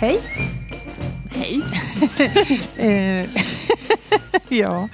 Hej. 0.00 0.18
Hej. 1.34 1.62
Eh, 2.78 3.30
ja, 4.58 4.88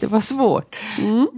det 0.00 0.06
var 0.06 0.20
svårt. 0.20 0.76
Mm. 1.02 1.28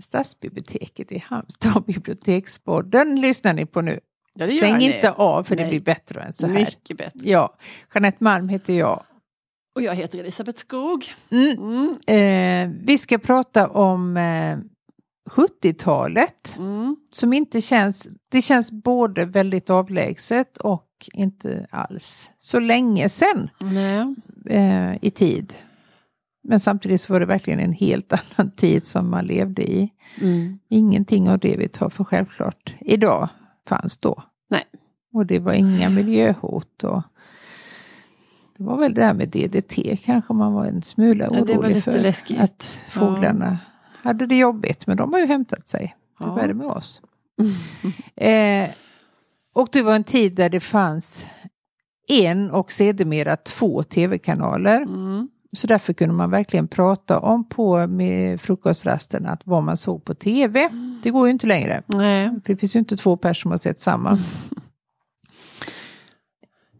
Stadsbiblioteket 0.00 1.12
i 1.12 1.18
Halmstad, 1.18 1.84
Bibliotekspodden 1.86 3.20
lyssnar 3.20 3.52
ni 3.52 3.66
på 3.66 3.80
nu. 3.80 4.00
Ja, 4.34 4.46
det 4.46 4.52
Stäng 4.52 4.78
ni. 4.78 4.84
inte 4.96 5.10
av 5.12 5.42
för 5.44 5.56
det 5.56 5.62
Nej. 5.62 5.70
blir 5.70 5.80
bättre 5.80 6.22
än 6.22 6.32
så 6.32 6.46
här. 6.46 6.54
Mycket 6.54 6.96
bättre. 6.98 7.20
Ja, 7.22 7.54
Jeanette 7.94 8.24
Malm 8.24 8.48
heter 8.48 8.72
jag. 8.74 9.02
Och 9.74 9.82
jag 9.82 9.94
heter 9.94 10.18
Elisabeth 10.18 10.58
Skog. 10.58 11.04
Mm. 11.30 11.58
Mm. 11.58 11.96
Eh, 12.06 12.76
vi 12.84 12.98
ska 12.98 13.18
prata 13.18 13.68
om 13.68 14.16
eh, 14.16 14.58
70-talet 15.30 16.54
Mm. 16.56 16.96
som 17.12 17.32
inte 17.32 17.60
känns, 17.60 18.08
det 18.30 18.42
känns 18.42 18.72
både 18.72 19.24
väldigt 19.24 19.70
avlägset 19.70 20.56
och 20.58 20.84
inte 21.12 21.66
alls 21.70 22.30
så 22.38 22.58
länge 22.60 23.08
sedan 23.08 23.50
Nej. 23.60 24.14
eh, 24.50 24.96
i 25.04 25.10
tid. 25.10 25.54
Men 26.48 26.60
samtidigt 26.60 27.00
så 27.00 27.12
var 27.12 27.20
det 27.20 27.26
verkligen 27.26 27.60
en 27.60 27.72
helt 27.72 28.12
annan 28.38 28.50
tid 28.50 28.86
som 28.86 29.10
man 29.10 29.26
levde 29.26 29.62
i. 29.72 29.92
Mm. 30.20 30.58
Ingenting 30.68 31.30
av 31.30 31.38
det 31.38 31.56
vi 31.56 31.68
tar 31.68 31.88
för 31.88 32.04
självklart 32.04 32.74
idag 32.80 33.28
fanns 33.68 33.98
då. 33.98 34.22
Nej. 34.50 34.64
Och 35.12 35.26
det 35.26 35.38
var 35.38 35.52
inga 35.52 35.88
miljöhot. 35.90 36.84
Och 36.84 37.02
det 38.56 38.64
var 38.64 38.76
väl 38.78 38.94
det 38.94 39.04
här 39.04 39.14
med 39.14 39.28
DDT 39.28 39.96
kanske 40.04 40.32
man 40.32 40.52
var 40.52 40.64
en 40.64 40.82
smula 40.82 41.28
Ja, 41.32 41.44
det 41.44 41.56
orolig 41.56 41.68
lite 41.68 41.80
för. 41.92 41.98
läskigt. 41.98 42.40
Att 42.40 42.62
fåglarna 42.88 43.58
hade 44.02 44.26
det 44.26 44.36
jobbigt. 44.36 44.86
Men 44.86 44.96
de 44.96 45.12
har 45.12 45.20
ju 45.20 45.26
hämtat 45.26 45.68
sig. 45.68 45.96
Hur 46.18 46.26
Ja. 46.40 46.46
det 46.46 46.54
med 46.54 46.66
oss? 46.66 47.02
Eh, 48.16 48.68
och 49.54 49.68
det 49.72 49.82
var 49.82 49.94
en 49.94 50.04
tid 50.04 50.34
där 50.34 50.48
det 50.48 50.60
fanns 50.60 51.26
en 52.08 52.50
och 52.50 52.72
sedermera 52.72 53.36
två 53.36 53.82
tv-kanaler. 53.82 54.82
Mm. 54.82 55.28
Så 55.52 55.66
därför 55.66 55.92
kunde 55.92 56.14
man 56.14 56.30
verkligen 56.30 56.68
prata 56.68 57.18
om 57.18 57.48
på 57.48 57.86
med 57.86 58.40
frukostrasten 58.40 59.26
att 59.26 59.40
vad 59.44 59.62
man 59.62 59.76
såg 59.76 60.04
på 60.04 60.14
tv. 60.14 60.68
Det 61.02 61.10
går 61.10 61.26
ju 61.26 61.32
inte 61.32 61.46
längre. 61.46 61.82
Nej. 61.86 62.30
Det 62.44 62.56
finns 62.56 62.76
ju 62.76 62.78
inte 62.78 62.96
två 62.96 63.16
personer 63.16 63.34
som 63.42 63.50
har 63.50 63.58
sett 63.58 63.80
samma. 63.80 64.18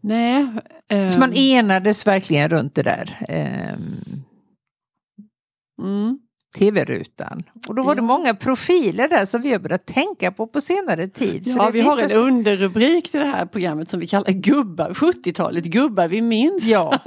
Nej. 0.01 0.47
ehm, 0.89 1.09
Så 1.09 1.19
man 1.19 1.33
enades 1.33 2.07
verkligen 2.07 2.49
runt 2.49 2.75
det 2.75 2.83
där. 2.83 3.17
mm. 5.81 6.19
Tv-rutan. 6.55 7.43
Och 7.69 7.75
då 7.75 7.83
var 7.83 7.95
det 7.95 8.01
många 8.01 8.33
profiler 8.35 9.07
där 9.07 9.25
som 9.25 9.41
vi 9.41 9.51
har 9.51 9.59
börjat 9.59 9.85
tänka 9.85 10.31
på 10.31 10.47
på 10.47 10.61
senare 10.61 11.07
tid. 11.07 11.43
Ja, 11.47 11.69
vi 11.73 11.81
har 11.81 12.01
en 12.01 12.09
sig- 12.09 12.17
underrubrik 12.17 13.11
till 13.11 13.19
det 13.19 13.25
här 13.25 13.45
programmet 13.45 13.89
som 13.89 13.99
vi 13.99 14.07
kallar 14.07 14.31
gubbar, 14.31 14.89
70-talet, 14.93 15.65
gubbar 15.65 16.07
vi 16.07 16.21
minns. 16.21 16.63
Ja. 16.63 16.99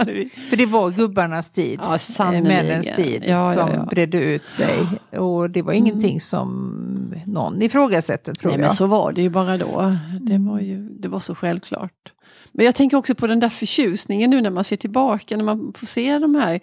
För 0.50 0.56
det 0.56 0.66
var 0.66 0.90
gubbarnas 0.90 1.50
tid, 1.50 1.80
Ja, 2.18 2.30
männens 2.30 2.90
tid 2.96 3.22
Ja, 3.26 3.54
ja, 3.54 3.66
som 3.68 3.86
bredde 3.86 4.18
ut 4.18 4.48
sig. 4.48 4.86
Och 5.18 5.50
det 5.50 5.62
var 5.62 5.72
ingenting 5.72 6.20
som 6.20 7.14
någon 7.26 7.62
ifrågasätter 7.62 8.34
tror 8.34 8.50
Nej 8.50 8.60
jag. 8.60 8.66
men 8.66 8.74
så 8.76 8.86
var 8.86 9.12
det 9.12 9.22
ju 9.22 9.30
bara 9.30 9.56
då. 9.56 9.96
Det 10.20 10.38
var, 10.38 10.60
ju, 10.60 10.88
det 10.88 11.08
var 11.08 11.20
så 11.20 11.34
självklart. 11.34 12.12
Men 12.52 12.66
jag 12.66 12.74
tänker 12.74 12.96
också 12.96 13.14
på 13.14 13.26
den 13.26 13.40
där 13.40 13.48
förtjusningen 13.48 14.30
nu 14.30 14.40
när 14.40 14.50
man 14.50 14.64
ser 14.64 14.76
tillbaka, 14.76 15.36
när 15.36 15.44
man 15.44 15.72
får 15.76 15.86
se 15.86 16.18
de 16.18 16.34
här. 16.34 16.60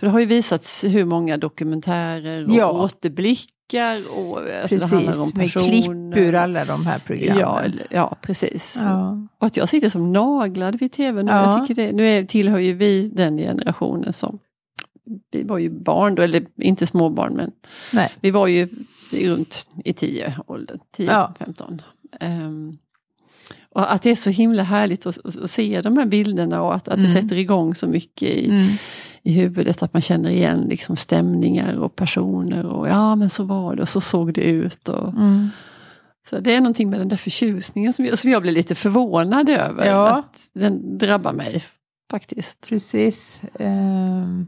För 0.00 0.06
det 0.06 0.10
har 0.12 0.20
ju 0.20 0.26
visats 0.26 0.84
hur 0.84 1.04
många 1.04 1.36
dokumentärer 1.36 2.46
och 2.46 2.52
Ja. 2.54 2.70
återblickar. 2.84 4.18
Och, 4.18 4.38
alltså 4.62 4.78
det 4.78 4.86
handlar 4.86 5.20
om 5.22 5.30
Precis, 5.32 5.56
med 5.56 5.68
klipp 5.68 6.16
ur 6.16 6.34
alla 6.34 6.64
de 6.64 6.86
här 6.86 6.98
programmen. 7.06 7.40
Ja, 7.40 7.62
ja, 7.90 8.16
precis. 8.22 8.76
Ja. 8.82 9.26
Och 9.38 9.46
att 9.46 9.56
jag 9.56 9.68
sitter 9.68 9.90
som 9.90 10.12
naglad 10.12 10.80
vid 10.80 10.92
tv 10.92 11.22
nu. 11.22 11.32
Ja. 11.32 11.58
Jag 11.58 11.66
tycker 11.66 11.82
det, 11.82 11.92
nu 11.92 12.06
är, 12.08 12.24
tillhör 12.24 12.58
ju 12.58 12.74
vi 12.74 13.08
den 13.08 13.36
generationen 13.38 14.12
som 14.12 14.38
vi 15.32 15.42
var 15.42 15.58
ju 15.58 15.70
barn 15.70 16.14
då, 16.14 16.22
eller 16.22 16.46
inte 16.56 16.86
småbarn 16.86 17.34
men 17.34 17.50
Nej. 17.92 18.12
vi 18.20 18.30
var 18.30 18.46
ju 18.46 18.68
runt 19.12 19.66
i 19.84 19.92
10 19.92 20.38
åldern, 20.46 20.78
10, 20.96 21.06
Ja. 21.10 21.34
15. 21.38 21.82
Ehm, 22.20 22.78
och 23.74 23.92
att 23.92 24.02
det 24.02 24.10
är 24.10 24.14
så 24.16 24.30
himla 24.30 24.62
härligt 24.62 25.06
att, 25.06 25.18
att, 25.26 25.36
att 25.36 25.50
se 25.50 25.80
de 25.80 25.96
här 25.98 26.06
bilderna 26.06 26.62
och 26.62 26.74
att, 26.74 26.88
att 26.88 26.98
det 26.98 27.06
Mm. 27.06 27.22
sätter 27.22 27.36
igång 27.36 27.74
så 27.74 27.86
mycket 27.86 28.28
i, 28.28 28.48
Mm. 28.48 28.66
I 29.28 29.32
huvudet. 29.32 29.82
Att 29.82 29.92
man 29.92 30.02
känner 30.02 30.30
igen 30.30 30.60
liksom 30.68 30.96
stämningar 30.96 31.76
och 31.76 31.96
personer 31.96 32.66
och 32.66 32.88
ja 32.88 33.16
men 33.16 33.30
så 33.30 33.44
var 33.44 33.76
det 33.76 33.82
och 33.82 33.88
så 33.88 34.00
såg 34.00 34.32
det 34.34 34.40
ut. 34.40 34.88
Och, 34.88 35.08
Mm. 35.08 35.48
så 36.30 36.40
det 36.40 36.54
är 36.54 36.60
någonting 36.60 36.90
med 36.90 37.00
den 37.00 37.08
där 37.08 37.16
förtjusningen 37.16 37.92
som 37.92 38.04
jag, 38.04 38.18
som 38.18 38.30
jag 38.30 38.42
blev 38.42 38.54
lite 38.54 38.74
förvånad 38.74 39.48
över. 39.48 39.86
Ja. 39.86 40.08
Att 40.08 40.50
den 40.54 40.98
drabbar 40.98 41.32
mig 41.32 41.64
faktiskt. 42.10 42.68
Precis. 42.68 43.42
Ehm, 43.58 44.46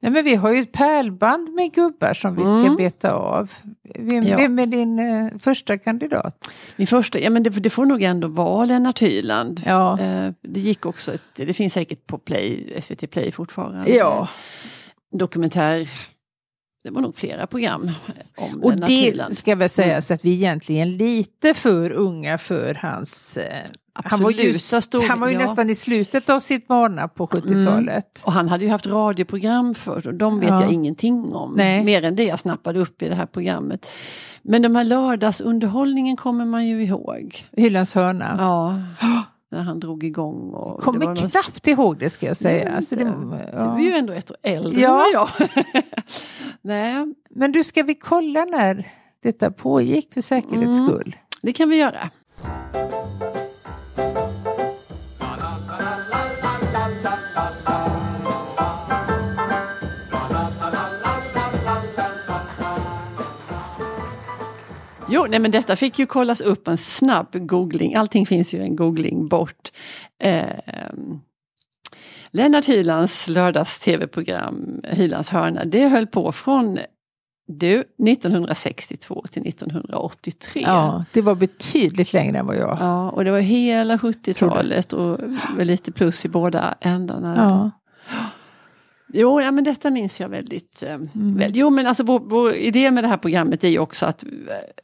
nej 0.00 0.12
men 0.12 0.24
vi 0.24 0.34
har 0.34 0.52
ju 0.52 0.60
ett 0.62 0.72
pärlband 0.72 1.48
med 1.54 1.72
gubbar 1.72 2.14
som 2.14 2.34
vi 2.36 2.42
ska 2.44 2.54
Mm. 2.54 2.76
beta 2.76 3.12
av. 3.12 3.50
Vem, 3.98 4.22
Ja. 4.22 4.36
vem 4.36 4.58
är 4.58 4.66
din 4.66 4.98
eh, 4.98 5.38
första 5.38 5.78
kandidat? 5.78 6.50
Min 6.76 6.86
första, 6.86 7.18
ja 7.18 7.30
men 7.30 7.42
det, 7.42 7.50
det 7.50 7.70
får 7.70 7.86
nog 7.86 8.02
ändå 8.02 8.28
vara 8.28 8.64
Lennart 8.66 9.02
Hyland. 9.02 9.62
Ja. 9.66 10.00
Eh, 10.00 10.32
Det 10.40 10.60
gick 10.60 10.86
också, 10.86 11.14
ett, 11.14 11.22
det 11.34 11.54
finns 11.54 11.72
säkert 11.72 12.06
på 12.06 12.18
Play, 12.18 12.74
SVT 12.82 13.06
Play 13.10 13.32
fortfarande. 13.32 13.90
Ja. 13.94 14.28
Dokumentär, 15.12 15.88
det 16.84 16.90
var 16.90 17.00
nog 17.00 17.16
flera 17.16 17.46
program 17.46 17.90
om 18.36 18.62
Och 18.62 18.76
det 18.76 19.34
ska 19.36 19.54
väl 19.54 19.68
sägas 19.68 20.10
att 20.10 20.24
vi 20.24 20.32
egentligen 20.32 20.96
lite 20.96 21.54
för 21.54 21.90
unga 21.92 22.38
för 22.38 22.74
hans... 22.74 23.36
Eh, 23.36 23.64
han 23.94 24.22
var, 24.22 24.30
ju, 24.30 24.36
Absoluta 24.50 24.80
stor- 24.82 25.02
han 25.08 25.20
var 25.20 25.28
ju 25.28 25.34
ja. 25.34 25.40
nästan 25.40 25.70
i 25.70 25.74
slutet 25.74 26.30
av 26.30 26.40
sitt 26.40 26.68
bana 26.68 27.08
på 27.08 27.26
70-talet. 27.26 28.22
Och 28.24 28.32
han 28.32 28.48
hade 28.48 28.64
ju 28.64 28.70
haft 28.70 28.86
radioprogram 28.86 29.74
förr 29.74 30.06
och 30.06 30.14
de 30.14 30.40
vet 30.40 30.48
Ja. 30.48 30.60
jag 30.62 30.70
ingenting 30.72 31.32
om. 31.34 31.54
Nej. 31.56 31.84
Mer 31.84 32.04
än 32.04 32.16
det 32.16 32.24
jag 32.24 32.40
snappade 32.40 32.80
upp 32.80 33.02
i 33.02 33.08
det 33.08 33.14
här 33.14 33.26
programmet. 33.26 33.86
Men 34.42 34.62
de 34.62 34.76
här 34.76 34.84
lördagsunderhållningen 34.84 36.16
kommer 36.16 36.44
man 36.44 36.66
ju 36.66 36.82
ihåg. 36.84 37.46
Hylands 37.52 37.94
hörna. 37.94 38.36
Ja, 38.38 39.24
när 39.50 39.62
han 39.62 39.80
drog 39.80 40.04
igång. 40.04 40.50
Och 40.50 40.80
Kommer 40.80 40.98
var 40.98 41.06
någon- 41.06 41.16
knappt 41.16 41.66
ihåg 41.66 41.98
det 41.98 42.10
ska 42.10 42.26
jag 42.26 42.36
säga. 42.36 42.64
Nej, 42.64 42.74
Alltså, 42.76 42.94
inte. 42.94 43.04
det, 43.04 43.74
Du 43.76 43.86
är 43.86 43.90
ju 43.90 43.92
ändå 43.92 44.12
ett 44.12 44.30
år 44.30 44.36
äldre 44.42 44.80
Ja. 44.80 45.04
än 45.06 45.12
jag. 45.12 45.28
Nej, 46.62 47.14
Men 47.30 47.52
du, 47.52 47.64
ska 47.64 47.82
vi 47.82 47.94
kolla 47.94 48.44
när 48.44 48.88
detta 49.22 49.50
pågick 49.50 50.14
för 50.14 50.20
säkerhets 50.20 50.80
Mm. 50.80 50.88
skull? 50.88 51.16
det 51.42 51.52
kan 51.52 51.68
vi 51.68 51.76
göra. 51.78 52.10
Jo, 65.08 65.26
nej 65.30 65.38
men 65.40 65.50
detta 65.50 65.76
fick 65.76 65.98
ju 65.98 66.06
kollas 66.06 66.40
upp 66.40 66.68
en 66.68 66.78
snabb 66.78 67.28
googling. 67.48 67.94
Allting 67.94 68.26
finns 68.26 68.54
ju 68.54 68.62
en 68.62 68.76
googling 68.76 69.28
bort. 69.28 69.72
Ehm, 70.18 71.20
Lennart 72.32 72.68
Hylands 72.68 73.28
lördags-tv-program 73.28 74.80
Hylands 74.84 75.30
hörna, 75.30 75.64
det 75.64 75.88
höll 75.88 76.06
på 76.06 76.32
från 76.32 76.78
du, 77.46 77.84
1962 78.08 79.24
till 79.30 79.48
1983. 79.48 80.62
Ja, 80.66 81.04
det 81.12 81.22
var 81.22 81.34
betydligt 81.34 82.12
längre 82.12 82.38
än 82.38 82.46
vad 82.46 82.56
jag... 82.56 82.78
Ja, 82.80 83.10
och 83.10 83.24
det 83.24 83.30
var 83.30 83.40
hela 83.40 83.96
70-talet 83.96 84.92
och 84.92 85.18
lite 85.58 85.92
plus 85.92 86.24
i 86.24 86.28
båda 86.28 86.74
ändarna. 86.80 87.34
Ja. 87.36 87.70
Jo, 89.12 89.40
ja, 89.40 89.50
men 89.52 89.64
detta 89.64 89.90
minns 89.90 90.20
jag 90.20 90.28
väldigt 90.28 90.82
Mm. 90.82 91.08
eh, 91.14 91.36
väl. 91.38 91.50
Jo, 91.54 91.70
men 91.70 91.86
alltså 91.86 92.04
vår, 92.04 92.20
vår 92.20 92.52
idé 92.54 92.90
med 92.90 93.04
det 93.04 93.08
här 93.08 93.16
programmet 93.16 93.64
är 93.64 93.68
ju 93.68 93.78
också 93.78 94.06
att 94.06 94.22
eh, 94.22 94.28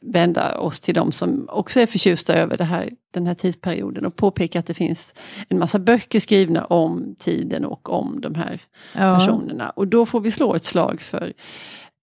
vända 0.01 0.57
oss 0.59 0.79
till 0.79 0.93
de 0.95 1.11
som 1.11 1.45
också 1.49 1.79
är 1.79 1.85
förtjusta 1.85 2.33
över 2.33 2.57
det 2.57 2.63
här, 2.63 2.89
den 3.11 3.27
här 3.27 3.33
tidsperioden 3.33 4.05
och 4.05 4.15
påpeka 4.15 4.59
att 4.59 4.65
det 4.67 4.73
finns 4.73 5.13
en 5.49 5.59
massa 5.59 5.79
böcker 5.79 6.19
skrivna 6.19 6.65
om 6.65 7.15
tiden 7.19 7.65
och 7.65 7.89
om 7.89 8.21
de 8.21 8.35
här 8.35 8.61
Ja. 8.95 9.15
personerna. 9.19 9.69
Och 9.69 9.87
då 9.87 10.05
får 10.05 10.19
vi 10.21 10.31
slå 10.31 10.53
ett 10.55 10.65
slag 10.65 11.01
för 11.01 11.33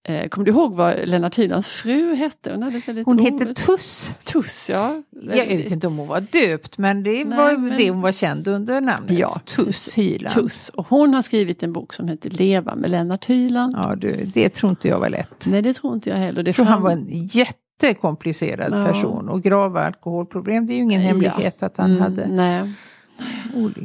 Eh, 0.09 0.29
kommer 0.29 0.45
du 0.45 0.51
ihåg 0.53 0.75
vad 0.75 0.95
Lennart 1.09 1.39
Hylands 1.39 1.69
fru 1.69 2.15
hette? 2.15 2.51
Hon, 2.53 2.63
hade 2.63 3.03
Hon 3.07 3.19
hette 3.19 3.55
Tuss. 3.55 4.15
Tuss, 4.25 4.71
ja. 4.71 5.03
Jag 5.23 5.47
vet 5.47 5.71
inte 5.71 5.87
om 5.87 5.97
hon 5.99 6.09
var 6.09 6.21
döpt 6.21 6.79
men 6.79 7.03
det 7.03 7.25
Nej, 7.25 7.39
var 7.39 7.57
men- 7.59 7.77
det 7.79 7.91
hon 7.91 8.01
var 8.01 8.13
känd 8.13 8.49
under 8.49 8.81
namnet. 8.81 9.19
Ja, 9.19 9.31
Tuss 9.45 9.99
Hyland. 9.99 10.35
Tuss. 10.35 10.69
Och 10.69 10.87
hon 10.89 11.15
har 11.15 11.23
skrivit 11.23 11.63
en 11.63 11.73
bok 11.73 11.93
som 11.93 12.09
heter 12.09 12.31
Leva 12.31 12.75
med 12.75 12.91
Lennart 12.91 13.25
Hyland. 13.25 13.75
Ja, 13.79 13.95
du, 13.97 14.25
det 14.35 14.49
tror 14.49 14.71
inte 14.71 14.89
jag 14.89 14.99
var 14.99 15.09
lätt. 15.11 15.47
Nej, 15.47 15.63
det 15.63 15.73
tror 15.73 15.95
inte 15.95 16.11
jag 16.11 16.17
heller. 16.17 16.43
Det 16.43 16.49
Jag 16.49 16.57
tror 16.57 16.67
han 16.67 16.83
var 16.83 16.91
en 16.91 17.07
jättekomplicerad 17.11 18.73
Ja. 18.75 18.87
person 18.93 19.29
och 19.29 19.43
grava 19.43 19.87
alkoholproblem. 19.87 20.67
Det 20.67 20.73
är 20.73 20.77
ju 20.77 20.83
ingen 20.83 21.03
Ja. 21.03 21.09
hemlighet 21.09 21.63
att 21.63 21.77
han 21.77 21.91
Mm, 21.91 22.03
hade 22.03 22.27
Nej. 22.27 22.73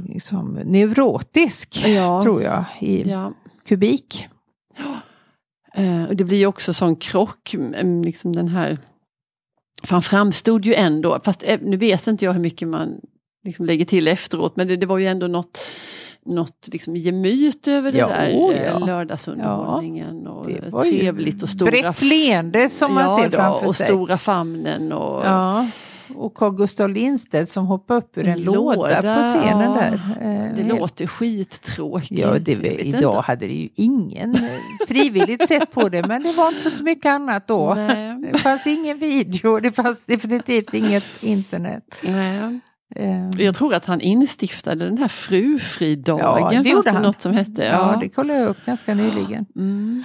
liksom, 0.07 0.59
neurotisk, 0.65 1.83
Ja. 1.88 2.23
tror 2.23 2.41
jag, 2.44 2.63
i 2.79 3.13
kubik. 3.68 4.27
Eh, 5.75 6.03
och 6.03 6.15
det 6.15 6.23
blir 6.23 6.38
ju 6.38 6.45
också 6.45 6.73
sån 6.73 6.95
krock, 6.95 7.53
mm, 7.53 8.03
liksom 8.03 8.35
den 8.35 8.47
här... 8.47 8.77
För 9.83 9.95
han 9.95 10.01
framstod 10.01 10.65
ju 10.65 10.73
ändå, 10.73 11.19
fast 11.23 11.44
eh, 11.44 11.59
nu 11.62 11.77
vet 11.77 12.07
inte 12.07 12.25
jag 12.25 12.33
hur 12.33 12.41
mycket 12.41 12.68
man 12.68 13.00
liksom 13.44 13.65
lägger 13.65 13.85
till 13.85 14.07
efteråt. 14.07 14.56
Men 14.56 14.68
det, 14.68 14.77
det 14.77 14.85
var 14.85 14.97
ju 14.97 15.07
ändå 15.07 15.27
något, 15.27 15.59
något 16.25 16.69
liksom 16.71 16.95
gemyt 16.95 17.68
över 17.68 17.91
det 17.91 17.97
Ja, 17.97 18.07
där 18.07 18.33
oh, 18.33 18.53
eh, 18.53 18.65
ja. 18.65 18.79
lördagsunderhållningen. 18.79 20.27
och 20.27 20.50
var 20.69 20.85
ju 20.85 21.00
trevligt 21.00 21.44
och 21.44 21.50
stora... 21.50 21.71
Brett 21.71 22.01
leende 22.01 22.69
som 22.69 22.94
man 22.94 23.03
ja, 23.03 23.18
ser 23.18 23.29
då, 23.29 23.38
framför 23.38 23.68
och 23.68 23.75
sig. 23.75 23.88
stora 23.88 24.18
famnen 24.18 24.91
och... 24.91 25.25
Ja. 25.25 25.68
Och 26.15 26.33
Carl 26.33 26.55
Gustaf 26.55 26.91
Lindstedt 26.91 27.49
som 27.49 27.65
hoppade 27.65 27.97
upp 27.99 28.17
ur 28.17 28.25
en 28.27 28.31
En 28.33 28.43
låda, 28.43 28.75
låda, 28.75 28.95
på 29.01 29.39
scenen 29.39 29.71
ja. 29.71 29.77
där. 29.79 29.93
Eh, 30.21 30.55
Det 30.55 30.63
låter 30.63 31.07
skittråkigt. 31.07 32.19
Ja, 32.21 32.39
det, 32.39 32.51
idag 32.51 32.85
inte. 32.85 33.21
hade 33.21 33.47
det 33.47 33.53
ju 33.53 33.69
ingen 33.75 34.35
eh, 34.35 34.41
frivilligt 34.87 35.47
sett 35.47 35.71
på 35.71 35.89
det, 35.89 36.07
men 36.07 36.23
det 36.23 36.31
var 36.37 36.47
inte 36.47 36.71
så 36.71 36.83
mycket 36.83 37.05
annat 37.09 37.47
då. 37.47 37.73
Nej. 37.73 38.17
Det 38.33 38.37
fanns 38.39 38.67
ingen 38.67 38.97
video, 38.97 39.59
det 39.59 39.71
fanns 39.71 40.05
definitivt 40.05 40.73
inget 40.73 41.23
internet. 41.23 41.83
Nej. 42.03 42.59
Eh, 42.95 43.29
Jag 43.37 43.55
tror 43.55 43.73
att 43.73 43.85
han 43.85 44.01
instiftade 44.01 44.85
den 44.85 44.97
här 44.97 45.07
frufridagen. 45.07 46.53
Ja, 46.55 46.61
det 46.63 46.69
gjorde 46.69 46.91
han. 46.91 47.01
något 47.01 47.21
som 47.21 47.33
hette? 47.33 47.63
ja, 47.65 47.97
det 48.01 48.09
kollade 48.09 48.39
jag 48.39 48.47
upp 48.49 48.65
ganska 48.65 48.93
nyligen. 48.93 49.45
Mm. 49.55 50.03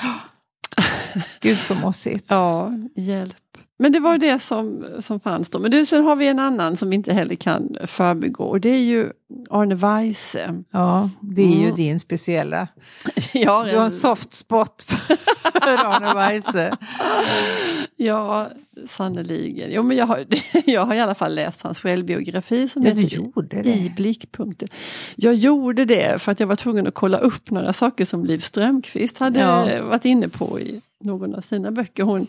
Gud 1.41 1.59
så 1.59 1.75
mossigt. 1.75 2.27
ja 2.29 2.73
hjälp. 2.97 3.37
Men 3.79 3.93
det 3.93 4.01
var 4.01 4.19
det 4.19 4.39
som, 4.39 4.85
som 5.01 5.21
fanns 5.21 5.51
då. 5.51 5.59
Men 5.59 5.71
du, 5.71 5.87
sen 5.87 6.05
har 6.05 6.17
vi 6.17 6.29
en 6.29 6.39
annan 6.39 6.77
som 6.77 6.91
vi 6.91 6.95
inte 6.97 7.13
heller 7.13 7.35
kan 7.35 7.77
förbigå 7.85 8.45
och 8.45 8.61
det 8.61 8.69
är 8.69 8.79
ju 8.85 9.11
Arne 9.51 9.75
Weise. 9.75 10.63
Ja, 10.71 11.11
det 11.21 11.43
är 11.43 11.57
ju 11.57 11.63
Mm. 11.65 11.75
din 11.75 12.01
speciella. 12.01 12.69
Ja, 13.33 13.65
Du 13.71 13.77
har 13.77 13.85
en 13.85 13.91
soft 13.91 14.35
spot 14.35 14.83
för 14.83 15.87
Arne 15.87 16.15
Weise. 16.15 16.77
ja 17.97 18.49
sannerligen. 18.89 19.71
Jo, 19.73 19.83
men 19.83 19.97
jag, 19.97 20.07
har, 20.07 20.25
jag 20.67 20.87
har 20.87 20.95
i 20.95 21.01
alla 21.01 21.15
fall 21.15 21.35
läst 21.35 21.63
hans 21.63 21.79
självbiografi 21.79 22.69
som 22.69 22.83
Ja, 22.85 22.95
du 22.95 23.01
heter 23.03 23.17
gjorde 23.17 23.57
I 23.61 23.63
det. 23.89 23.93
blickpunkter. 23.97 24.69
Jag 25.17 25.35
gjorde 25.35 25.85
det 25.85 26.23
för 26.23 26.33
att 26.33 26.41
jag 26.41 26.47
var 26.47 26.57
tvungen 26.57 26.87
att 26.87 26.95
kolla 26.95 27.19
upp 27.19 27.51
några 27.51 27.73
saker 27.73 28.05
som 28.05 28.25
Liv 28.25 28.39
Strömquist 28.39 29.19
hade 29.19 29.41
Ja. 29.41 29.83
varit 29.85 30.05
inne 30.05 30.29
på 30.29 30.61
i 30.61 30.81
någon 31.07 31.35
av 31.35 31.41
sina 31.41 31.71
böcker. 31.71 32.03
Hon 32.03 32.27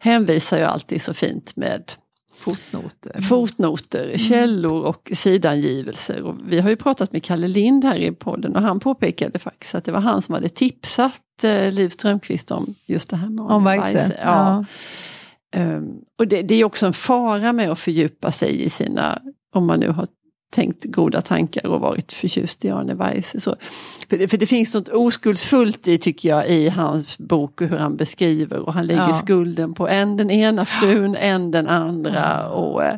hänvisar 0.00 0.58
ju 0.58 0.64
alltid 0.64 1.02
så 1.02 1.14
fint 1.14 1.56
med 1.56 1.92
Fotnoter. 2.38 3.20
fotnoter, 3.22 4.18
källor 4.18 4.84
och 4.84 5.10
sidangivelser. 5.14 6.22
Och 6.22 6.34
vi 6.46 6.60
har 6.60 6.70
ju 6.70 6.76
pratat 6.76 7.12
med 7.12 7.22
Kalle 7.22 7.48
Lind 7.48 7.84
här 7.84 7.96
i 7.96 8.12
podden 8.12 8.56
och 8.56 8.62
han 8.62 8.80
påpekade 8.80 9.38
faktiskt 9.38 9.74
att 9.74 9.84
det 9.84 9.92
var 9.92 10.00
han 10.00 10.22
som 10.22 10.34
hade 10.34 10.48
tipsat 10.48 11.22
eh, 11.42 11.72
Liv 11.72 11.88
Strömquist 11.88 12.50
om 12.50 12.74
just 12.86 13.10
det 13.10 13.16
här 13.16 13.28
med 13.28 13.44
Om 13.44 13.64
Weise. 13.64 14.12
Ja. 14.18 14.24
Ja. 14.24 14.64
Ehm, 15.60 15.94
och 16.18 16.28
det, 16.28 16.42
det 16.42 16.54
är 16.54 16.64
också 16.64 16.86
en 16.86 16.92
fara 16.92 17.52
med 17.52 17.70
att 17.70 17.78
fördjupa 17.78 18.32
sig 18.32 18.62
i 18.62 18.70
sina, 18.70 19.22
om 19.54 19.66
man 19.66 19.80
nu 19.80 19.90
har 19.90 20.06
tänkt 20.50 20.84
goda 20.84 21.22
tankar 21.22 21.66
och 21.66 21.80
varit 21.80 22.12
förtjust 22.12 22.64
i 22.64 22.70
Arne 22.70 22.94
Weise. 22.94 23.40
Så, 23.40 23.56
för, 24.10 24.18
det, 24.18 24.28
för 24.28 24.36
det 24.38 24.46
finns 24.46 24.74
något 24.74 24.88
oskuldsfullt 24.88 25.88
i, 25.88 25.98
tycker 25.98 26.28
jag, 26.28 26.48
i 26.48 26.68
hans 26.68 27.18
bok 27.18 27.60
och 27.60 27.68
hur 27.68 27.76
han 27.76 27.96
beskriver 27.96 28.58
och 28.58 28.74
han 28.74 28.86
lägger 28.86 29.08
Ja. 29.08 29.14
skulden 29.14 29.74
på 29.74 29.88
en 29.88 30.16
den 30.16 30.30
ena 30.30 30.64
frun, 30.64 31.16
en 31.16 31.50
den 31.50 31.68
andra. 31.68 32.48
Och, 32.48 32.84
eh, 32.84 32.94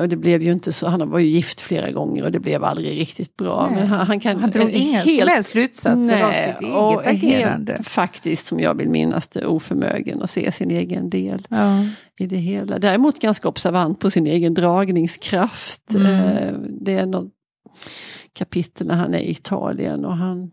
och 0.00 0.08
det 0.08 0.16
blev 0.16 0.42
ju 0.42 0.52
inte 0.52 0.72
så, 0.72 0.88
han 0.88 1.10
var 1.10 1.18
ju 1.18 1.28
gift 1.28 1.60
flera 1.60 1.90
gånger 1.90 2.24
och 2.24 2.32
det 2.32 2.40
blev 2.40 2.64
aldrig 2.64 3.00
riktigt 3.00 3.36
bra. 3.36 3.66
Nej. 3.70 3.80
Men 3.80 3.86
han, 3.88 4.06
han, 4.06 4.20
kan, 4.20 4.40
Han 4.40 4.50
drog 4.50 4.70
eh, 4.70 4.82
inga 4.82 5.02
som 5.02 5.28
helst 5.28 5.50
slutsatser 5.50 6.22
av 6.24 6.32
sitt 6.32 6.72
och 6.74 7.06
eget 7.06 7.14
agerande. 7.24 7.72
Helt, 7.72 7.88
faktiskt, 7.88 8.46
som 8.46 8.60
jag 8.60 8.74
vill 8.74 8.88
minnas 8.88 9.28
det, 9.28 9.46
oförmögen 9.46 10.22
att 10.22 10.30
se 10.30 10.52
sin 10.52 10.70
egen 10.70 11.10
del 11.10 11.46
Ja. 11.50 11.84
i 12.18 12.26
det 12.26 12.36
hela. 12.36 12.78
Däremot 12.78 13.20
ganska 13.20 13.48
observant 13.48 14.00
på 14.00 14.10
sin 14.10 14.26
egen 14.26 14.54
dragningskraft. 14.54 15.94
Mm. 15.94 16.06
Eh, 16.06 16.52
Det 16.80 16.92
är 16.92 17.06
något 17.06 17.32
kapitel 18.32 18.86
när 18.86 18.94
han 18.94 19.14
är 19.14 19.18
i 19.18 19.30
Italien 19.30 20.04
och 20.04 20.16
han 20.16 20.50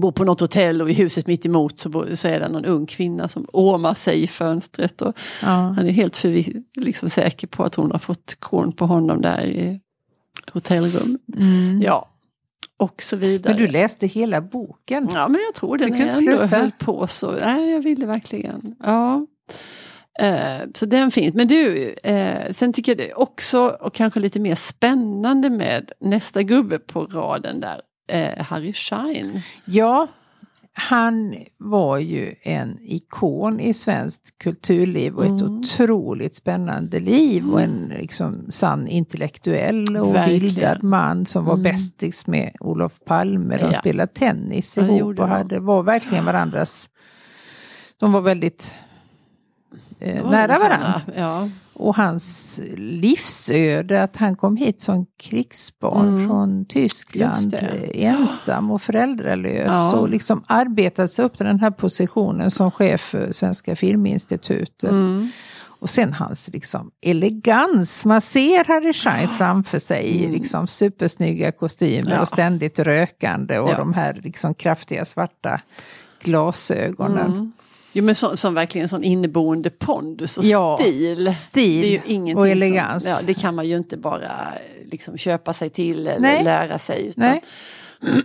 bor 0.00 0.12
på 0.12 0.24
något 0.24 0.40
hotell 0.40 0.82
och 0.82 0.90
i 0.90 0.92
huset 0.92 1.26
mitt 1.26 1.46
emot 1.46 1.78
så, 1.78 1.88
bo- 1.88 2.16
så 2.16 2.28
är 2.28 2.40
det 2.40 2.48
någon 2.48 2.64
ung 2.64 2.86
kvinna 2.86 3.28
som 3.28 3.46
åmar 3.52 3.94
sig 3.94 4.22
i 4.22 4.26
fönstret. 4.26 5.02
Och 5.02 5.14
Ja. 5.42 5.48
han 5.48 5.78
är 5.78 5.90
helt 5.90 6.16
förvi- 6.16 6.62
liksom 6.76 7.10
säker 7.10 7.46
på 7.46 7.64
att 7.64 7.74
hon 7.74 7.92
har 7.92 7.98
fått 7.98 8.36
korn 8.38 8.72
på 8.72 8.86
honom 8.86 9.20
där 9.20 9.40
i 9.42 9.80
hotellrum. 10.52 11.18
Mm. 11.38 11.82
Ja, 11.82 12.08
och 12.76 13.02
så 13.02 13.16
vidare. 13.16 13.54
Men 13.54 13.62
du 13.66 13.72
läste 13.72 14.06
hela 14.06 14.40
boken? 14.40 15.08
Ja, 15.12 15.28
men 15.28 15.40
jag 15.46 15.54
tror 15.54 15.78
den 15.78 15.90
Du 15.90 15.96
kunde 15.96 16.12
sluta. 16.12 16.46
höll 16.46 16.70
på 16.78 17.06
så. 17.06 17.30
Nej, 17.32 17.70
jag 17.70 17.80
ville 17.80 18.06
verkligen. 18.06 18.74
Ja. 18.84 19.26
Eh, 20.20 20.60
så 20.74 20.86
den 20.86 21.10
finns. 21.10 21.34
Men 21.34 21.48
du, 21.48 21.94
eh, 22.02 22.52
sen 22.52 22.72
tycker 22.72 22.92
jag 22.92 22.98
det 22.98 23.14
också, 23.14 23.68
och 23.80 23.94
kanske 23.94 24.20
lite 24.20 24.40
mer 24.40 24.54
spännande 24.54 25.50
med 25.50 25.92
nästa 26.00 26.42
gubbe 26.42 26.78
på 26.78 27.04
raden 27.04 27.60
där, 27.60 27.80
eh, 28.12 28.44
Harry 28.44 28.72
Schein. 28.72 29.40
Ja, 29.64 30.06
han 30.74 31.36
var 31.58 31.98
ju 31.98 32.34
en 32.42 32.78
ikon 32.82 33.60
i 33.60 33.74
svenskt 33.74 34.38
kulturliv 34.38 35.14
och 35.16 35.24
ett 35.24 35.40
Mm. 35.40 35.58
otroligt 35.60 36.34
spännande 36.36 37.00
liv 37.00 37.50
och 37.50 37.60
en 37.60 37.92
liksom 37.98 38.46
sann 38.50 38.88
intellektuell 38.88 39.96
och 39.96 40.14
Verkligen. 40.14 40.40
bildad 40.40 40.82
man 40.82 41.26
som 41.26 41.44
var 41.44 41.52
Mm. 41.54 41.62
bästis 41.62 42.26
med 42.26 42.56
Olof 42.60 42.92
Palme. 43.06 43.56
De 43.56 43.64
Ja. 43.64 43.72
spelade 43.72 44.12
tennis 44.12 44.78
ihop 44.78 45.02
och 45.02 45.14
de. 45.14 45.30
hade, 45.30 45.60
var 45.60 45.82
verkligen 45.82 46.24
varandras... 46.24 46.90
De 47.96 48.12
var 48.12 48.20
väldigt 48.20 48.74
eh, 50.02 50.30
nära 50.30 50.58
varandra. 50.58 51.02
Ja. 51.16 51.48
Och 51.74 51.96
hans 51.96 52.60
livsöde, 52.76 54.02
att 54.02 54.16
han 54.16 54.36
kom 54.36 54.56
hit 54.56 54.80
som 54.80 55.06
krigsbarn 55.22 56.08
Mm. 56.08 56.26
från 56.28 56.64
Tyskland, 56.64 57.54
eh, 57.54 58.04
ensam 58.04 58.70
och 58.70 58.82
föräldralös 58.82 59.66
Ja. 59.72 59.96
och 59.96 60.08
liksom 60.08 60.44
arbetat 60.46 61.12
sig 61.12 61.24
upp 61.24 61.36
till 61.36 61.46
den 61.46 61.60
här 61.60 61.70
positionen 61.70 62.50
som 62.50 62.70
chef 62.70 63.00
för 63.00 63.32
Svenska 63.32 63.76
Filminstitutet. 63.76 64.90
Mm. 64.90 65.28
Och 65.64 65.90
sen 65.90 66.12
hans 66.12 66.48
liksom 66.52 66.90
elegans, 67.00 68.04
man 68.04 68.20
ser 68.20 68.64
Harry 68.64 68.92
Schein 68.92 69.28
framför 69.28 69.78
sig 69.78 70.04
i 70.04 70.20
Mm. 70.20 70.32
liksom 70.32 70.66
supersnygga 70.66 71.52
kostymer 71.52 72.10
Ja. 72.12 72.20
och 72.20 72.28
ständigt 72.28 72.78
rökande 72.78 73.58
och 73.58 73.70
Ja. 73.70 73.76
de 73.76 73.92
här 73.92 74.20
liksom 74.24 74.54
kraftiga 74.54 75.04
svarta 75.04 75.60
glasögonen. 76.22 77.26
Mm. 77.32 77.52
Jo, 77.92 78.04
men 78.04 78.14
så, 78.14 78.36
som 78.36 78.54
verkligen 78.54 78.88
sån 78.88 79.04
inneboende 79.04 79.70
pondus 79.70 80.38
och 80.38 80.44
Ja, 80.44 80.78
stil. 80.80 81.34
Stil 81.34 81.80
Det 81.80 81.86
är 81.88 81.90
ju 81.92 82.00
ingenting 82.14 82.36
och 82.38 82.48
elegans. 82.48 83.02
Som, 83.04 83.10
ja, 83.12 83.18
det 83.26 83.34
kan 83.34 83.54
man 83.54 83.68
ju 83.68 83.76
inte 83.76 83.96
bara 83.96 84.30
liksom, 84.90 85.18
köpa 85.18 85.52
sig 85.54 85.70
till 85.70 86.06
eller 86.06 86.20
Nej. 86.20 86.44
lära 86.44 86.78
sig. 86.78 87.06
Utan, 87.06 87.24
Nej. 87.24 87.42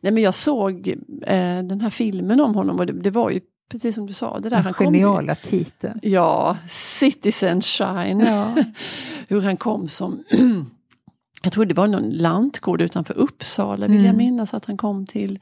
Nej 0.00 0.12
men 0.12 0.18
jag 0.22 0.34
såg 0.34 0.88
eh, 1.26 1.62
den 1.62 1.80
här 1.80 1.90
filmen 1.90 2.40
om 2.40 2.54
honom 2.54 2.76
och 2.78 2.86
det, 2.86 2.92
det 2.92 3.10
var 3.10 3.30
ju 3.30 3.40
precis 3.70 3.94
som 3.94 4.06
du 4.06 4.12
sa. 4.12 4.38
Det 4.38 4.48
där, 4.48 4.56
Den 4.56 4.64
han 4.64 4.72
kom 4.72 4.86
geniala 4.86 5.34
titeln. 5.34 5.98
Ja, 6.02 6.56
Citizen 6.70 7.62
Shine. 7.62 8.20
Ja. 8.20 8.54
Hur 9.28 9.40
han 9.40 9.56
kom 9.56 9.88
som, 9.88 10.24
jag 11.42 11.52
tror 11.52 11.64
det 11.64 11.74
var 11.74 11.88
någon 11.88 12.10
lantgård 12.10 12.80
utanför 12.82 13.14
Uppsala 13.18 13.86
vill 13.86 13.96
jag 13.96 14.04
Mm. 14.04 14.16
minnas 14.16 14.54
att 14.54 14.64
han 14.64 14.76
kom 14.76 15.06
till. 15.06 15.38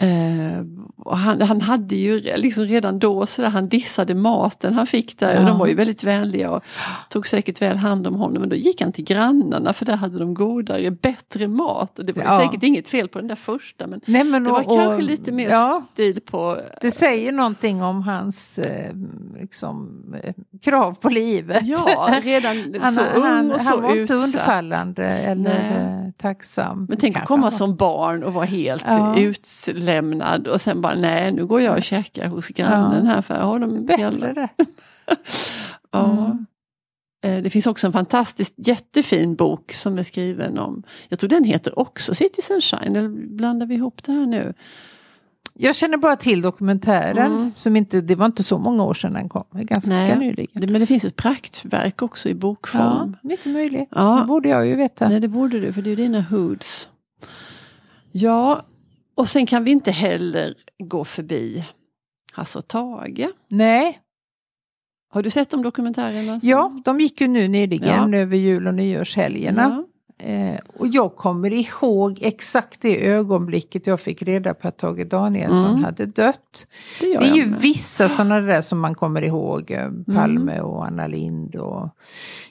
Eh, 0.00 0.64
och 0.98 1.18
han, 1.18 1.40
han 1.42 1.60
hade 1.60 1.96
ju 1.96 2.20
liksom 2.36 2.64
redan 2.64 2.98
då 2.98 3.26
så 3.26 3.42
där, 3.42 3.48
han 3.48 3.68
dissade 3.68 4.14
maten 4.14 4.74
han 4.74 4.86
fick 4.86 5.18
där 5.18 5.36
och 5.36 5.42
Ja. 5.42 5.46
de 5.48 5.58
var 5.58 5.66
ju 5.66 5.74
väldigt 5.74 6.04
vänliga 6.04 6.50
och 6.50 6.62
tog 7.08 7.26
säkert 7.26 7.62
väl 7.62 7.76
hand 7.76 8.06
om 8.06 8.14
honom. 8.14 8.40
Men 8.40 8.48
då 8.48 8.56
gick 8.56 8.80
han 8.82 8.92
till 8.92 9.04
grannarna 9.04 9.72
för 9.72 9.84
där 9.84 9.96
hade 9.96 10.18
de 10.18 10.34
godare, 10.34 10.90
bättre 10.90 11.48
mat. 11.48 11.98
Och 11.98 12.04
det 12.04 12.12
var 12.16 12.22
Ja. 12.22 12.38
säkert 12.40 12.62
inget 12.62 12.88
fel 12.88 13.08
på 13.08 13.18
den 13.18 13.28
där 13.28 13.34
första 13.36 13.86
men 13.86 14.00
Nej, 14.06 14.24
men 14.24 14.44
det 14.44 14.50
var 14.50 14.58
och, 14.58 14.64
kanske 14.64 14.86
och, 14.94 15.02
lite 15.02 15.32
mer 15.32 15.50
ja, 15.50 15.82
stil 15.92 16.20
på 16.30 16.58
Det 16.80 16.90
säger 16.90 17.32
någonting 17.32 17.82
om 17.82 18.02
hans 18.02 18.58
eh, 18.58 18.94
liksom, 19.40 20.04
eh, 20.22 20.32
krav 20.62 20.94
på 20.94 21.08
livet. 21.08 21.62
Ja, 21.66 22.14
redan 22.22 22.74
han, 22.80 22.92
så 22.92 23.00
ung 23.14 23.22
han, 23.22 23.52
och 23.52 23.60
så 23.60 23.68
han 23.68 23.82
var 23.82 23.90
inte 23.90 24.00
utsatt. 24.14 24.24
undfallande 24.24 25.04
eller 25.04 25.70
Nej. 25.94 26.05
Tacksam. 26.16 26.86
Men 26.88 26.98
tänk 26.98 27.16
att 27.16 27.24
komma 27.26 27.50
som 27.50 27.76
barn 27.76 28.24
och 28.24 28.32
vara 28.32 28.44
helt 28.44 28.82
Ja. 28.86 29.18
utlämnad 29.18 30.48
och 30.48 30.60
sen 30.60 30.80
bara 30.80 30.94
nej 30.94 31.32
nu 31.32 31.46
går 31.46 31.60
jag 31.60 31.76
och 31.76 31.82
käkar 31.82 32.28
hos 32.28 32.48
grannen 32.48 33.06
här 33.06 33.22
för 33.22 33.34
här 33.34 33.42
har 33.42 33.58
de 33.58 33.84
Bättre 33.86 34.32
det. 34.32 34.48
Ja. 35.92 36.04
Mm. 36.26 36.46
Eh, 37.24 37.42
Det 37.42 37.50
finns 37.50 37.66
också 37.66 37.86
en 37.86 37.92
fantastiskt 37.92 38.54
jättefin 38.56 39.34
bok 39.36 39.72
som 39.72 39.98
är 39.98 40.02
skriven 40.02 40.58
om, 40.58 40.82
jag 41.08 41.18
tror 41.18 41.30
den 41.30 41.44
heter 41.44 41.78
också 41.78 42.14
Citizen 42.14 42.60
Shine, 42.60 42.96
eller 42.96 43.08
blandar 43.08 43.66
vi 43.66 43.74
ihop 43.74 44.02
det 44.02 44.12
här 44.12 44.26
nu? 44.26 44.54
Jag 45.58 45.76
känner 45.76 45.96
bara 45.96 46.16
till 46.16 46.42
dokumentären. 46.42 47.32
Mm. 47.32 47.52
Som 47.56 47.76
inte, 47.76 48.00
det 48.00 48.14
var 48.14 48.26
inte 48.26 48.42
så 48.42 48.58
många 48.58 48.84
år 48.84 48.94
sedan 48.94 49.12
den 49.12 49.28
kom. 49.28 49.44
Ganska 49.52 49.90
Nej. 49.90 50.18
nyligen. 50.18 50.60
Det, 50.60 50.66
men 50.66 50.80
det 50.80 50.86
finns 50.86 51.04
ett 51.04 51.16
praktverk 51.16 52.02
också 52.02 52.28
i 52.28 52.32
Ja, 52.32 52.36
bokform. 52.38 53.16
mycket 53.22 53.52
möjligt. 53.52 53.88
Ja. 53.90 54.18
Det 54.20 54.26
borde 54.26 54.48
jag 54.48 54.66
ju 54.66 54.74
veta. 54.76 55.08
Nej 55.08 55.20
det 55.20 55.28
borde 55.28 55.60
du, 55.60 55.72
för 55.72 55.82
det 55.82 55.88
är 55.88 55.90
ju 55.90 55.96
dina 55.96 56.20
hoods. 56.22 56.88
Ja, 58.12 58.62
och 59.14 59.28
sen 59.28 59.46
kan 59.46 59.64
vi 59.64 59.70
inte 59.70 59.90
heller 59.90 60.54
gå 60.78 61.04
förbi 61.04 61.64
Hasse 62.32 62.58
och 62.58 62.68
Tage. 62.68 63.28
Nej, 63.48 63.98
Har 65.08 65.22
du 65.22 65.30
sett 65.30 65.50
de 65.50 65.62
dokumentärerna? 65.62 66.40
som- 66.40 66.48
Ja, 66.48 66.72
de 66.84 67.00
gick 67.00 67.20
ju 67.20 67.28
nu 67.28 67.48
nyligen 67.48 68.12
Ja. 68.12 68.18
över 68.18 68.36
jul 68.36 68.66
och 68.66 68.74
nyårshelgerna. 68.74 69.62
Ja. 69.62 69.84
Eh, 70.18 70.58
och 70.78 70.86
jag 70.86 71.16
kommer 71.16 71.52
ihåg 71.52 72.18
exakt 72.22 72.80
det 72.82 73.06
ögonblicket 73.08 73.86
jag 73.86 74.00
fick 74.00 74.22
reda 74.22 74.54
på 74.54 74.68
att 74.68 74.78
Tage 74.78 75.06
Danielsson 75.08 75.70
Mm. 75.70 75.84
hade 75.84 76.06
dött. 76.06 76.66
Det, 77.00 77.06
Det 77.18 77.24
är 77.24 77.34
ju 77.34 77.46
med. 77.46 77.60
vissa 77.60 78.08
sådana 78.08 78.40
där 78.40 78.60
som 78.60 78.78
man 78.80 78.94
kommer 78.94 79.22
ihåg. 79.22 79.70
eh, 79.70 79.80
Mm. 79.84 80.04
Palme 80.14 80.60
och 80.60 80.86
Anna 80.86 81.06
Lind 81.06 81.56
och 81.56 81.88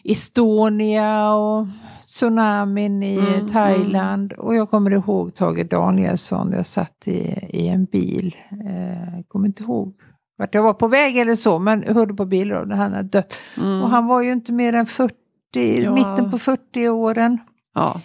Estonia 0.03 1.33
och 1.33 1.67
tsunamin 2.05 3.03
i 3.03 3.17
Mm, 3.17 3.47
Thailand. 3.47 4.33
Och 4.33 4.55
jag 4.55 4.69
kommer 4.69 4.91
ihåg 4.91 5.35
Tage 5.35 5.65
Danielsson. 5.69 6.51
Jag 6.51 6.65
satt 6.65 7.07
i, 7.07 7.19
i 7.49 7.67
en 7.67 7.85
bil. 7.85 8.35
Eh, 8.51 9.23
kommer 9.27 9.47
inte 9.47 9.63
ihåg 9.63 9.93
vart 10.37 10.55
jag 10.55 10.63
var 10.63 10.73
på 10.73 10.87
väg 10.87 11.17
eller 11.17 11.35
så. 11.35 11.59
Men 11.59 11.83
jag 11.87 11.93
hörde 11.93 12.13
på 12.13 12.25
bilradion 12.25 12.77
han 12.77 12.93
hade 12.93 13.07
dött. 13.09 13.33
Mm. 13.57 13.81
Och 13.83 13.89
han 13.89 14.07
var 14.07 14.21
ju 14.21 14.31
inte 14.33 14.53
mer 14.53 14.73
än 14.73 14.85
40, 14.85 15.13
Ja. 15.83 15.93
mitten 15.93 16.31
på 16.31 16.37
40 16.37 16.89
åren. 16.89 17.39
Ja, 17.75 18.01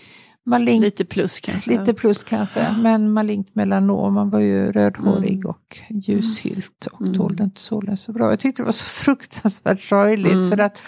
Malignt, 0.46 0.82
lite 0.82 1.04
plus 1.04 1.40
kanske. 1.40 1.70
lite 1.70 1.94
plus 1.94 2.24
kanske. 2.24 2.74
Men 2.82 3.12
malignt 3.12 3.54
melanom. 3.54 4.16
Han 4.16 4.30
var 4.30 4.40
ju 4.40 4.72
rödhårig 4.72 5.34
Mm. 5.36 5.46
och 5.50 5.78
ljushylt 5.90 6.86
och 6.92 7.00
Mm. 7.00 7.14
tålde 7.14 7.44
inte 7.44 7.60
solen 7.60 7.96
så 7.96 8.12
bra. 8.12 8.30
Jag 8.30 8.40
tyckte 8.40 8.62
det 8.62 8.66
var 8.66 8.72
så 8.72 8.84
fruktansvärt 8.84 9.80
sorgligt. 9.80 10.32
Mm. 10.32 10.50
För 10.50 10.58
att, 10.58 10.82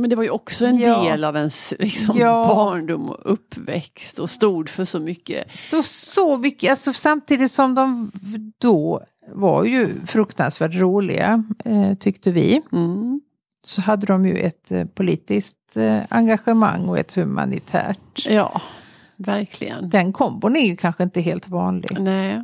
Men 0.00 0.10
det 0.10 0.16
var 0.16 0.22
ju 0.22 0.30
också 0.30 0.66
en 0.66 0.78
Ja. 0.78 1.02
del 1.02 1.24
av 1.24 1.36
ens 1.36 1.74
liksom, 1.78 2.16
Ja. 2.18 2.44
barndom 2.48 3.10
och 3.10 3.32
uppväxt 3.32 4.18
och 4.18 4.30
stod 4.30 4.68
för 4.68 4.84
så 4.84 5.00
mycket. 5.00 5.58
stod 5.58 5.84
så 5.84 6.38
mycket, 6.38 6.70
alltså 6.70 6.92
samtidigt 6.92 7.50
som 7.50 7.74
de 7.74 8.10
då 8.58 9.02
var 9.34 9.64
ju 9.64 9.88
fruktansvärt 10.06 10.74
roliga, 10.74 11.44
eh, 11.64 11.94
tyckte 11.94 12.30
vi. 12.30 12.62
Mm. 12.72 13.20
Så 13.68 13.80
hade 13.82 14.06
de 14.06 14.26
ju 14.26 14.36
ett 14.38 14.72
eh, 14.72 14.84
politiskt 14.84 15.76
eh, 15.76 16.00
engagemang 16.08 16.88
och 16.88 16.98
ett 16.98 17.14
humanitärt. 17.14 18.26
Ja, 18.26 18.60
verkligen. 19.16 19.90
Den 19.90 20.12
kombon 20.12 20.56
är 20.56 20.66
ju 20.66 20.76
kanske 20.76 21.02
inte 21.02 21.20
helt 21.20 21.48
vanlig. 21.48 22.00
Nej. 22.00 22.42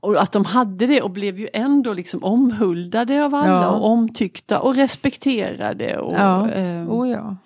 Och 0.00 0.22
att 0.22 0.32
de 0.32 0.44
hade 0.44 0.86
det 0.86 1.02
och 1.02 1.10
blev 1.10 1.38
ju 1.38 1.48
ändå 1.52 1.92
liksom 1.92 2.24
omhuldade 2.24 3.24
av 3.24 3.34
alla 3.34 3.52
Ja. 3.62 3.68
och 3.68 3.90
omtyckta 3.90 4.60
och 4.60 4.74
respekterade. 4.76 5.98
Och, 5.98 6.14
Ja. 6.14 6.48
ehm, 6.50 6.88
Oh 6.90 7.08
ja. 7.10 7.36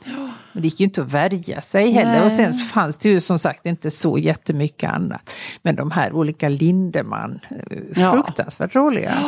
Men 0.53 0.63
det 0.63 0.69
gick 0.69 0.81
ju 0.81 0.85
inte 0.85 1.03
att 1.03 1.13
värja 1.13 1.61
sig 1.61 1.91
heller. 1.93 2.13
Nej. 2.13 2.25
Och 2.25 2.33
sen 2.33 2.53
fanns 2.53 2.97
det 2.97 3.09
ju 3.09 3.21
som 3.21 3.39
sagt 3.39 3.67
inte 3.67 3.91
så 3.91 4.19
jättemycket 4.19 4.91
annat. 4.91 5.35
Men 5.63 5.77
de 5.77 5.91
här 5.91 6.13
olika 6.13 6.49
Lindemann, 6.49 7.41
eh, 7.51 7.57
Ja. 8.03 8.13
fruktansvärt 8.13 8.75
roliga. 8.75 9.19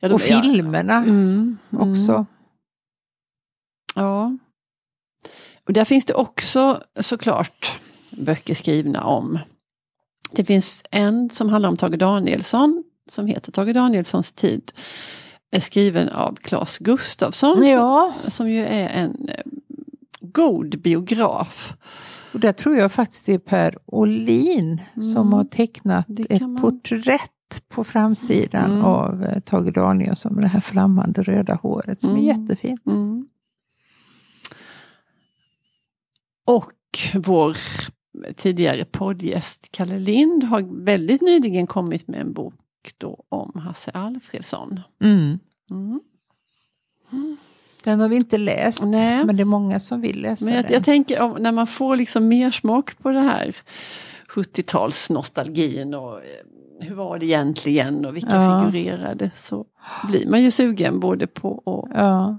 Ja, 0.00 0.08
de- 0.08 0.14
och 0.14 0.20
filmerna 0.20 0.92
Ja. 0.92 0.98
Mm, 1.02 1.58
mm. 1.72 1.90
också. 1.90 2.26
Ja. 3.94 4.36
Och 5.66 5.72
där 5.72 5.84
finns 5.84 6.04
det 6.04 6.14
också 6.14 6.82
såklart 7.00 7.78
böcker 8.12 8.54
skrivna 8.54 9.04
om. 9.04 9.38
Det 10.32 10.44
finns 10.44 10.82
en 10.90 11.30
som 11.30 11.48
handlar 11.48 11.68
om 11.68 11.76
Tage 11.76 11.98
Danielsson 11.98 12.84
som 13.10 13.26
heter 13.26 13.52
Tage 13.52 13.72
Danielssons 13.74 14.32
tid. 14.32 14.72
Är 15.50 15.60
skriven 15.60 16.08
av 16.08 16.34
Claes 16.34 16.78
Gustafsson 16.78 17.66
Ja, 17.66 18.14
som, 18.22 18.30
som 18.30 18.50
ju 18.50 18.60
är 18.66 18.88
en 18.88 19.28
eh, 19.28 19.42
god 20.20 20.80
biograf. 20.80 21.72
och 22.32 22.40
där 22.40 22.52
tror 22.52 22.76
jag 22.76 22.92
faktiskt 22.92 23.26
det 23.26 23.32
är 23.34 23.38
Per 23.38 23.78
Olin 23.86 24.80
som 24.94 25.16
Mm. 25.26 25.32
har 25.32 25.44
tecknat 25.44 26.06
ett 26.28 26.40
man- 26.40 26.56
porträtt 26.60 27.30
på 27.68 27.84
framsidan 27.84 28.70
Mm. 28.70 28.84
av 28.84 29.24
eh, 29.24 29.40
Tage 29.40 29.72
Danielsson 29.72 30.34
med 30.34 30.44
det 30.44 30.48
här 30.48 30.60
flammande 30.60 31.22
röda 31.22 31.54
håret 31.54 32.02
som 32.02 32.16
är 32.16 32.18
Mm. 32.32 32.40
jättefint. 32.40 32.86
Mm. 32.86 33.28
Och 36.44 36.72
vår 37.14 37.56
tidigare 38.36 38.84
poddgäst 38.84 39.68
Kalle 39.70 39.98
Lind 39.98 40.44
har 40.44 40.84
väldigt 40.84 41.22
nyligen 41.22 41.66
kommit 41.66 42.08
med 42.08 42.20
en 42.20 42.32
bok 42.32 42.54
då 42.98 43.24
om 43.28 43.52
Hasse 43.60 43.90
Alfredsson. 43.90 44.80
Mm. 45.02 45.38
Mm. 45.70 46.00
Den 47.84 48.00
har 48.00 48.08
vi 48.08 48.16
inte 48.16 48.38
läst, 48.38 48.84
Nej. 48.84 49.24
men 49.24 49.36
det 49.36 49.42
är 49.42 49.44
många 49.44 49.80
som 49.80 50.00
vill 50.00 50.20
läsa 50.22 50.44
Men 50.44 50.54
jag, 50.54 50.64
den. 50.64 50.72
jag 50.72 50.84
tänker 50.84 51.20
om, 51.20 51.42
när 51.42 51.52
man 51.52 51.66
får 51.66 51.96
liksom 51.96 52.28
mer 52.28 52.50
smak 52.50 52.98
på 52.98 53.10
det 53.10 53.20
här 53.20 53.56
70-talsnostalgin 54.28 55.94
och 55.94 56.16
eh, 56.18 56.26
hur 56.80 56.94
var 56.94 57.18
det 57.18 57.26
egentligen 57.26 58.04
och 58.06 58.16
vilka 58.16 58.34
Ja. 58.36 58.70
figurerade 58.72 59.30
så 59.34 59.64
blir 60.08 60.26
man 60.26 60.42
ju 60.42 60.50
sugen 60.50 61.00
både 61.00 61.26
på 61.26 61.62
att 61.90 61.96
Ja. 61.98 62.38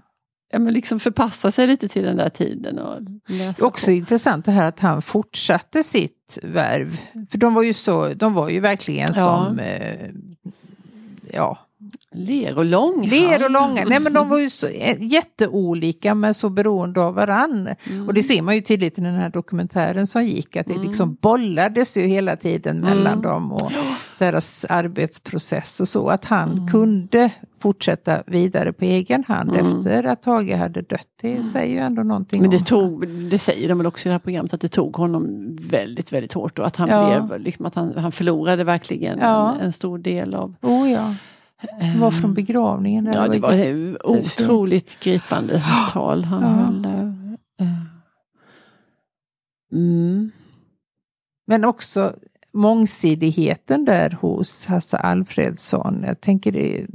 ja, 0.51 0.59
men 0.59 0.73
liksom 0.73 0.99
förpassa 0.99 1.51
sig 1.51 1.67
lite 1.67 1.87
till 1.87 2.03
den 2.03 2.17
där 2.17 2.29
tiden 2.29 2.79
och 2.79 3.01
läsa 3.27 3.53
Det 3.53 3.61
är 3.61 3.65
också 3.65 3.85
på. 3.85 3.91
intressant 3.91 4.45
det 4.45 4.51
här 4.51 4.67
att 4.67 4.79
han 4.79 5.01
fortsatte 5.01 5.83
sitt 5.83 6.37
värv. 6.43 6.99
För 7.31 7.37
de 7.37 7.53
var 7.53 7.63
ju, 7.63 7.73
så, 7.73 8.13
de 8.13 8.33
var 8.33 8.49
ju 8.49 8.59
verkligen 8.59 9.09
Ja. 9.15 9.45
som 9.45 9.59
eh, 9.59 10.09
ja, 11.33 11.57
Ler 12.11 12.57
och 12.57 12.65
lång. 12.65 13.07
ler 13.07 13.43
och 13.45 13.51
långa. 13.51 13.85
Nej 13.85 13.99
men 13.99 14.13
de 14.13 14.29
var 14.29 14.37
ju 14.39 14.49
så, 14.49 14.67
eh, 14.67 14.97
jätteolika 15.03 16.15
men 16.15 16.33
så 16.33 16.49
beroende 16.49 17.01
av 17.01 17.13
varann. 17.15 17.69
Mm. 17.89 18.07
Och 18.07 18.13
det 18.13 18.23
ser 18.23 18.41
man 18.41 18.55
ju 18.55 18.61
tydligt 18.61 18.97
i 18.97 19.01
den 19.01 19.13
här 19.15 19.29
dokumentären 19.29 20.07
som 20.07 20.23
gick 20.23 20.55
att 20.55 20.67
det 20.67 20.77
liksom 20.77 21.17
bollades 21.21 21.97
ju 21.97 22.01
hela 22.01 22.35
tiden 22.35 22.79
mellan 22.79 23.07
Mm. 23.13 23.21
dem 23.21 23.51
och 23.51 23.71
deras 24.19 24.65
arbetsprocess 24.69 25.79
och 25.81 25.87
så. 25.87 26.09
Att 26.09 26.25
han 26.25 26.51
Mm. 26.51 26.67
kunde 26.67 27.31
fortsätta 27.59 28.23
vidare 28.27 28.73
på 28.73 28.85
egen 28.85 29.23
hand 29.23 29.49
Mm. 29.49 29.65
efter 29.79 30.03
att 30.03 30.21
Tage 30.23 30.55
hade 30.57 30.81
dött. 30.81 31.07
Det 31.21 31.43
säger 31.43 31.73
ju 31.73 31.79
ändå 31.79 32.03
någonting 32.03 32.41
Men 32.41 32.49
det 32.49 32.59
tog, 32.59 33.07
det 33.07 33.39
säger 33.39 33.67
de 33.69 33.77
väl 33.77 33.87
också 33.87 34.07
i 34.07 34.09
det 34.09 34.13
här 34.13 34.19
programmet, 34.19 34.53
att 34.53 34.61
det 34.61 34.67
tog 34.67 34.95
honom 34.95 35.55
väldigt, 35.61 36.13
väldigt 36.13 36.33
hårt 36.33 36.59
och 36.59 36.67
att 36.67 36.75
han 36.75 36.89
Ja. 36.89 37.21
blev, 37.27 37.41
liksom 37.41 37.65
att 37.65 37.75
han, 37.75 37.97
han 37.97 38.11
förlorade 38.11 38.63
verkligen 38.63 39.19
Ja. 39.19 39.53
en, 39.53 39.59
en 39.61 39.73
stor 39.73 39.97
del 39.97 40.33
av... 40.35 40.55
Oh 40.61 40.91
ja. 40.91 41.15
Det 41.79 41.99
var 41.99 42.11
från 42.11 42.33
begravningen. 42.33 43.05
Där 43.05 43.13
Ja, 43.15 43.27
det 43.27 43.39
var 43.39 43.53
jätte- 43.53 43.69
ett 43.95 44.05
otroligt 44.05 44.99
gripande 45.03 45.63
tal 45.91 46.23
han 46.23 46.41
Ja. 46.41 46.47
höll 46.47 46.81
där. 46.81 47.13
Eh. 47.61 47.67
Mm. 49.73 50.31
Men 51.47 51.65
också 51.65 52.15
mångsidigheten 52.53 53.85
där 53.85 54.09
hos 54.21 54.65
Hasse 54.65 54.97
Alfredsson. 54.97 56.03
Jag 56.07 56.21
tänker 56.21 56.51
det, 56.51 56.85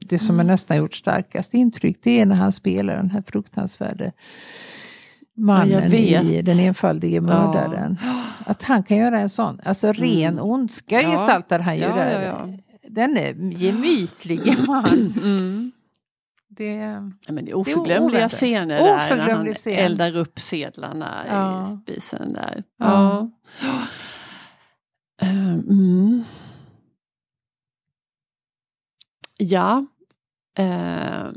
det 0.00 0.18
som 0.18 0.34
Mm. 0.36 0.46
är 0.46 0.52
nästan 0.52 0.76
gjort 0.76 0.94
starkast 0.94 1.54
intryck 1.54 1.98
det 2.02 2.20
är 2.20 2.26
när 2.26 2.34
han 2.36 2.52
spelar 2.52 2.96
den 2.96 3.10
här 3.10 3.22
fruktansvärde 3.26 4.12
mannen 5.36 5.94
i 5.94 6.42
Den 6.42 6.58
enfaldige 6.60 7.20
mördaren. 7.20 7.96
Att 8.46 8.62
han 8.62 8.82
kan 8.82 8.96
göra 8.96 9.20
en 9.20 9.28
sån, 9.28 9.60
alltså 9.64 9.92
ren 9.92 10.40
ondska 10.40 11.02
Ja. 11.02 11.10
gestaltar 11.10 11.58
han 11.58 11.76
ju 11.76 11.82
Ja, 11.82 11.94
där. 11.94 12.22
ja, 12.22 12.26
ja. 12.26 12.58
Den 12.88 13.16
är 13.16 13.34
gemytlig 13.52 14.40
man. 14.66 15.14
Mm. 15.22 15.72
Det, 16.48 16.72
Ja, 17.26 17.32
men 17.32 17.34
det 17.34 17.40
är 17.40 17.42
Det 17.44 17.50
är 17.50 17.54
oförglömliga 17.54 18.28
scener 18.28 18.78
där 18.78 18.84
när 18.84 18.96
Oförglömlig 18.96 19.50
han 19.50 19.54
scen. 19.54 19.72
eldar 19.78 20.16
upp 20.16 20.38
sedlarna 20.40 21.24
Ja. 21.28 21.62
i 21.72 21.82
spisen 21.82 22.32
där. 22.32 22.62
Ja. 22.78 23.30
Ja. 25.20 25.26
Eh, 25.26 25.52
Mm. 25.54 26.24
Ja. 29.38 29.86
Eh, 30.58 31.28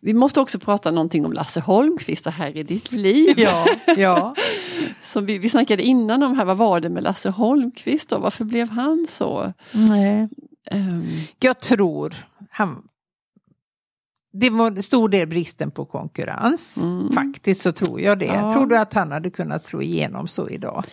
vi 0.00 0.14
måste 0.14 0.40
också 0.40 0.58
prata 0.58 0.90
någonting 0.90 1.26
om 1.26 1.32
Lasse 1.32 1.60
Holmqvist 1.60 2.26
och 2.26 2.32
Här 2.32 2.56
i 2.56 2.62
ditt 2.62 2.92
liv. 2.92 3.38
ja, 3.38 3.66
ja. 3.96 4.34
Som 5.02 5.26
vi, 5.26 5.38
vi 5.38 5.48
snackade 5.50 5.82
innan 5.82 6.22
om 6.22 6.36
här, 6.36 6.44
vad 6.44 6.56
var 6.56 6.80
det 6.80 6.88
med 6.88 7.02
Lasse 7.04 7.30
Holmqvist 7.30 8.12
och 8.12 8.20
varför 8.22 8.44
blev 8.44 8.68
han 8.68 9.06
så? 9.08 9.52
Nej. 9.72 10.28
Ehm, 10.70 11.02
Jag 11.40 11.60
tror 11.60 12.14
han... 12.50 12.82
Det 14.32 14.50
var 14.50 14.80
stor 14.82 15.08
del 15.08 15.28
bristen 15.28 15.70
på 15.70 15.84
konkurrens. 15.84 16.76
Mm. 16.82 17.12
Faktiskt 17.12 17.62
så 17.62 17.72
tror 17.72 18.00
jag 18.00 18.18
det. 18.18 18.24
Ja. 18.24 18.50
Tror 18.50 18.66
du 18.66 18.76
att 18.76 18.94
han 18.94 19.12
hade 19.12 19.30
kunnat 19.30 19.64
slå 19.64 19.82
igenom 19.82 20.28
så 20.28 20.48
idag? 20.48 20.84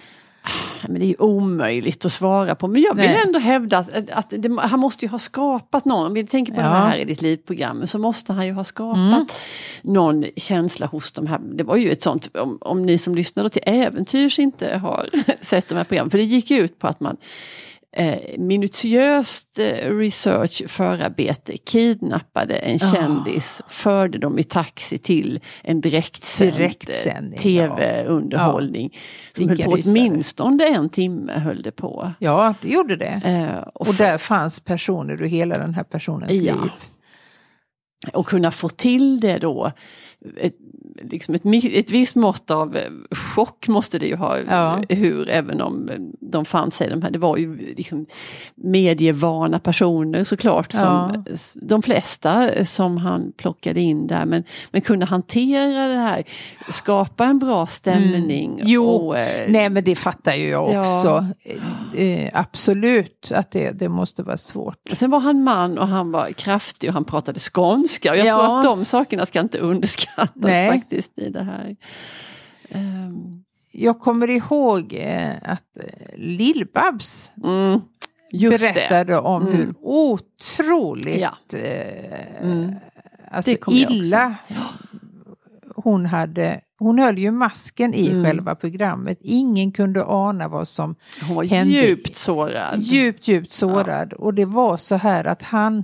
Men 0.87 0.99
det 0.99 1.05
är 1.05 1.21
omöjligt 1.21 2.05
att 2.05 2.11
svara 2.11 2.55
på. 2.55 2.67
Men 2.67 2.81
jag 2.81 2.95
vill 2.95 3.09
Nej. 3.09 3.21
ändå 3.25 3.39
hävda 3.39 3.77
att, 3.77 4.09
att 4.11 4.29
det, 4.37 4.57
han 4.61 4.79
måste 4.79 5.05
ju 5.05 5.09
ha 5.11 5.19
skapat 5.19 5.85
någon. 5.85 6.05
Om 6.07 6.13
vi 6.13 6.23
tänker 6.27 6.53
på 6.53 6.61
Ja. 6.61 6.63
de 6.63 6.75
här 6.75 6.97
i 6.97 7.05
ditt 7.05 7.21
liv-programmen 7.21 7.87
så 7.87 7.99
måste 7.99 8.33
han 8.33 8.45
ju 8.47 8.53
ha 8.53 8.63
skapat 8.63 8.97
Mm. 9.13 9.25
någon 9.81 10.25
känsla 10.35 10.85
hos 10.85 11.11
de 11.11 11.27
här. 11.27 11.39
Det 11.53 11.63
var 11.63 11.75
ju 11.75 11.91
ett 11.91 12.01
sånt, 12.01 12.35
om, 12.37 12.57
om 12.61 12.85
ni 12.85 12.97
som 12.97 13.15
lyssnar 13.15 13.43
då 13.43 13.49
till 13.49 13.61
Äventyrs 13.65 14.39
inte 14.39 14.77
har 14.77 15.09
sett 15.41 15.67
de 15.67 15.75
här 15.75 15.83
programmen. 15.83 16.09
För 16.11 16.17
det 16.17 16.23
gick 16.23 16.51
ju 16.51 16.59
ut 16.59 16.79
på 16.79 16.87
att 16.87 16.99
man 16.99 17.17
eh, 17.97 18.17
minutiöst 18.37 19.59
eh, 19.59 19.95
research, 19.97 20.61
förarbete, 20.67 21.57
kidnappade 21.57 22.53
en 22.55 22.75
Ah. 22.75 22.93
kändis, 22.95 23.61
förde 23.67 24.17
dem 24.17 24.39
i 24.39 24.43
taxi 24.43 24.97
till 24.97 25.39
en 25.63 25.81
direktsänd, 25.81 26.53
Direktsändning, 26.53 27.33
eh, 27.33 27.41
tv-underhållning. 27.41 28.97
Som 29.35 29.47
Vilka 29.47 29.63
höll 29.63 29.71
på 29.71 29.77
rysare. 29.77 29.91
åtminstone 29.99 30.65
en 30.67 30.89
timme 30.89 31.33
höll 31.33 31.61
det 31.61 31.71
på. 31.71 32.11
Ja, 32.19 32.53
det 32.61 32.69
gjorde 32.69 32.95
det. 32.95 33.21
Eh, 33.25 33.57
och, 33.73 33.87
Och 33.87 33.95
där 33.95 34.17
fanns 34.17 34.59
personer 34.59 35.21
ur 35.21 35.25
hela 35.27 35.55
den 35.55 35.73
här 35.73 35.83
personens 35.83 36.31
Ja. 36.31 36.53
liv. 36.53 36.71
och 38.13 38.25
kunna 38.25 38.51
få 38.51 38.69
till 38.69 39.19
det 39.19 39.37
då. 39.39 39.71
Ett, 40.97 41.11
liksom 41.11 41.35
ett, 41.35 41.41
ett 41.73 41.89
visst 41.91 42.15
mått 42.15 42.51
av 42.51 42.75
eh, 42.77 42.83
chock 43.35 43.67
måste 43.67 43.99
det 43.99 44.05
ju 44.05 44.15
ha, 44.15 44.37
Ja. 44.39 44.81
hur 44.89 45.29
även 45.29 45.61
om 45.61 45.89
eh, 45.89 45.95
de 46.19 46.45
fann 46.45 46.71
sig, 46.71 46.89
de 46.89 47.01
här, 47.01 47.11
det 47.11 47.19
var 47.19 47.37
ju 47.37 47.57
liksom 47.77 48.05
medievana 48.55 49.59
personer 49.59 50.23
såklart, 50.23 50.71
som 50.71 50.81
Ja. 50.83 51.23
de 51.61 51.81
flesta 51.81 52.65
som 52.65 52.97
han 52.97 53.31
plockade 53.37 53.79
in 53.79 54.07
där, 54.07 54.25
men, 54.25 54.43
men 54.71 54.81
kunde 54.81 55.05
hantera 55.05 55.87
det 55.87 55.99
här, 55.99 56.23
skapa 56.69 57.25
en 57.25 57.39
bra 57.39 57.67
stämning. 57.67 58.51
Mm. 58.51 58.61
Jo, 58.65 58.85
och, 58.85 59.17
eh, 59.17 59.45
Nej 59.51 59.69
men 59.69 59.83
det 59.83 59.95
fattar 59.95 60.33
ju 60.35 60.47
jag 60.49 60.73
Ja. 60.73 60.79
också. 60.79 61.25
Eh, 61.97 62.29
absolut 62.33 63.31
att 63.35 63.51
det, 63.51 63.71
det 63.71 63.89
måste 63.89 64.23
vara 64.23 64.37
svårt. 64.37 64.77
Sen 64.93 65.11
var 65.11 65.19
han 65.19 65.43
man 65.43 65.77
och 65.77 65.87
han 65.87 66.11
var 66.11 66.31
kraftig 66.31 66.89
och 66.89 66.93
han 66.93 67.05
pratade 67.05 67.39
skånska. 67.39 68.11
Och 68.11 68.17
jag 68.17 68.25
Ja. 68.25 68.37
tror 68.47 68.57
att 68.57 68.63
de 68.63 68.85
sakerna 68.85 69.25
ska 69.25 69.39
inte 69.39 69.57
underskattas 69.71 70.29
Nej. 70.35 70.80
Faktiskt 70.81 71.17
i 71.19 71.29
det 71.29 71.43
här. 71.43 71.75
Ehm, 72.69 73.43
Jag 73.73 73.99
kommer 73.99 74.29
ihåg 74.29 74.93
eh, 74.93 75.29
att 75.43 75.77
eh, 75.77 76.15
Lill-Babs 76.17 77.31
mm, 77.43 77.81
berättade 78.49 79.03
det. 79.13 79.19
om 79.19 79.41
Mm. 79.41 79.53
hur 79.57 79.73
otroligt 79.81 81.19
Ja. 81.21 81.57
eh, 81.57 82.43
Mm. 82.45 82.75
alltså 83.31 83.55
illa 83.67 84.35
hon 85.75 86.05
hade. 86.05 86.61
Hon 86.79 86.99
höll 86.99 87.17
ju 87.17 87.31
masken 87.31 87.93
i 87.93 88.07
Mm. 88.09 88.23
själva 88.25 88.55
programmet. 88.55 89.17
Ingen 89.21 89.71
kunde 89.71 90.03
ana 90.05 90.47
vad 90.47 90.67
som 90.67 90.95
Hon 91.27 91.35
var 91.35 91.43
hände. 91.43 91.73
djupt 91.73 92.15
sårad. 92.15 92.79
djupt, 92.79 93.27
djupt 93.27 93.51
sårad. 93.51 94.13
Och 94.13 94.33
det 94.33 94.45
var 94.45 94.77
så 94.77 94.95
här 94.95 95.25
att 95.25 95.43
han 95.43 95.83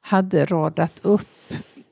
hade 0.00 0.44
radat 0.46 1.00
upp 1.02 1.28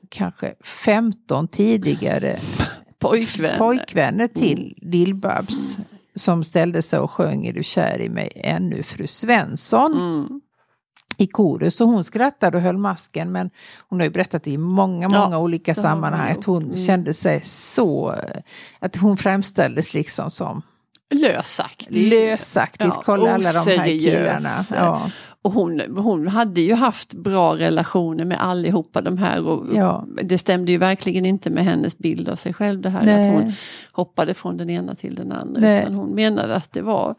kanske 0.09 0.53
15 0.63 1.47
tidigare 1.47 2.37
Pojkvän. 2.99 3.57
pojkvänner 3.57 4.27
till 4.27 4.77
Lill-Babs 4.81 5.77
som 6.15 6.43
ställde 6.43 6.81
sig 6.81 6.99
och 6.99 7.11
sjöng 7.11 7.45
Är 7.47 7.53
du 7.53 7.63
kär 7.63 8.01
i 8.01 8.09
mig 8.09 8.31
ännu 8.35 8.83
fru 8.83 9.07
Svensson 9.07 9.93
Mm. 9.93 10.41
i 11.17 11.27
korus 11.27 11.81
och 11.81 11.87
hon 11.87 12.03
skrattade 12.03 12.57
och 12.57 12.63
höll 12.63 12.77
masken 12.77 13.31
men 13.31 13.49
hon 13.89 13.99
har 13.99 14.05
ju 14.05 14.11
berättat 14.11 14.47
i 14.47 14.57
många, 14.57 15.07
Ja, 15.11 15.19
många 15.23 15.39
olika 15.39 15.71
har 15.71 15.75
hon 15.75 15.81
sammanhang 15.83 16.31
att 16.31 16.45
hon 16.45 16.63
Mm. 16.63 16.77
kände 16.77 17.13
sig 17.13 17.41
så, 17.43 18.15
att 18.79 18.95
hon 18.95 19.17
framställdes 19.17 19.93
liksom 19.93 20.31
som 20.31 20.61
Lösaktig. 21.11 22.09
lösaktigt, 22.09 22.87
Ja, 22.95 23.01
kolla 23.05 23.31
alla 23.33 23.51
de 23.65 23.77
här 23.77 23.85
killarna. 23.99 24.49
Ja, 24.75 25.11
Och 25.41 25.51
hon, 25.51 25.81
hon 25.97 26.27
hade 26.27 26.61
ju 26.61 26.73
haft 26.73 27.13
bra 27.13 27.55
relationer 27.57 28.25
med 28.25 28.41
allihopa 28.41 29.01
de 29.01 29.17
här. 29.17 29.43
Och 29.45 29.65
Ja. 29.75 30.07
Det 30.23 30.37
stämde 30.37 30.71
ju 30.71 30.77
verkligen 30.77 31.25
inte 31.25 31.49
med 31.49 31.63
hennes 31.63 31.97
bild 31.97 32.29
av 32.29 32.35
sig 32.35 32.53
själv 32.53 32.81
det 32.81 32.89
här 32.89 33.05
Nej. 33.05 33.19
att 33.21 33.27
hon 33.33 33.53
hoppade 33.91 34.33
från 34.33 34.57
den 34.57 34.69
ena 34.69 34.95
till 34.95 35.15
den 35.15 35.31
andra. 35.31 35.61
Nej. 35.61 35.81
Utan 35.81 35.93
hon 35.93 36.15
menade 36.15 36.55
att 36.55 36.73
det 36.73 36.81
var 36.81 37.15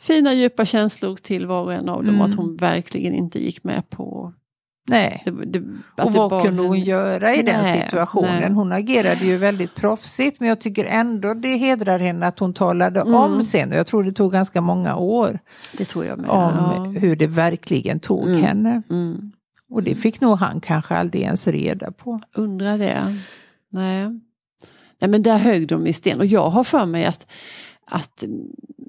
fina 0.00 0.34
djupa 0.34 0.64
känslor 0.64 1.16
till 1.16 1.46
var 1.46 1.62
och 1.62 1.72
en 1.72 1.88
av 1.88 2.04
dem 2.04 2.18
och 2.20 2.24
att 2.26 2.34
Mm. 2.34 2.46
hon 2.46 2.56
verkligen 2.56 3.14
inte 3.14 3.42
gick 3.44 3.64
med 3.64 3.90
på 3.90 4.32
nej. 4.88 5.22
det, 5.26 5.30
det, 5.46 5.58
Och 6.02 6.12
vad 6.12 6.30
bar 6.30 6.40
kunde 6.42 6.62
hon 6.62 6.80
göra 6.80 7.34
i 7.34 7.42
den 7.42 7.62
Nej, 7.62 7.82
situationen? 7.82 8.40
nej. 8.40 8.50
Hon 8.52 8.72
agerade 8.72 9.24
ju 9.24 9.36
väldigt 9.36 9.74
proffsigt 9.74 10.40
men 10.40 10.48
jag 10.48 10.60
tycker 10.60 10.84
ändå 10.84 11.34
det 11.34 11.56
hedrar 11.56 11.98
henne 11.98 12.26
att 12.26 12.38
hon 12.38 12.54
talade 12.54 13.00
Mm. 13.00 13.14
om 13.14 13.42
sen. 13.42 13.70
Och 13.70 13.76
jag 13.76 13.86
tror 13.86 14.04
det 14.04 14.12
tog 14.12 14.32
ganska 14.32 14.60
många 14.60 14.96
år 14.96 15.38
Det 15.76 15.84
tror 15.84 16.04
jag 16.04 16.18
med. 16.18 16.30
om 16.30 16.52
ja. 16.94 17.00
hur 17.00 17.16
det 17.16 17.26
verkligen 17.26 18.00
tog 18.00 18.28
Mm. 18.28 18.42
henne. 18.42 18.82
Mm. 18.90 19.32
Och 19.70 19.82
det 19.82 19.94
fick 19.94 20.20
nog 20.20 20.38
han 20.38 20.60
kanske 20.60 20.94
aldrig 20.96 21.22
ens 21.22 21.48
reda 21.48 21.92
på. 21.92 22.20
Undrar 22.34 22.78
det. 22.78 23.16
Nej. 23.70 24.08
Nej 25.00 25.10
men 25.10 25.22
där 25.22 25.38
högg 25.38 25.68
de 25.68 25.86
i 25.86 25.92
sten 25.92 26.18
och 26.20 26.26
jag 26.26 26.50
har 26.50 26.64
för 26.64 26.86
mig 26.86 27.04
att, 27.04 27.26
att 27.86 28.24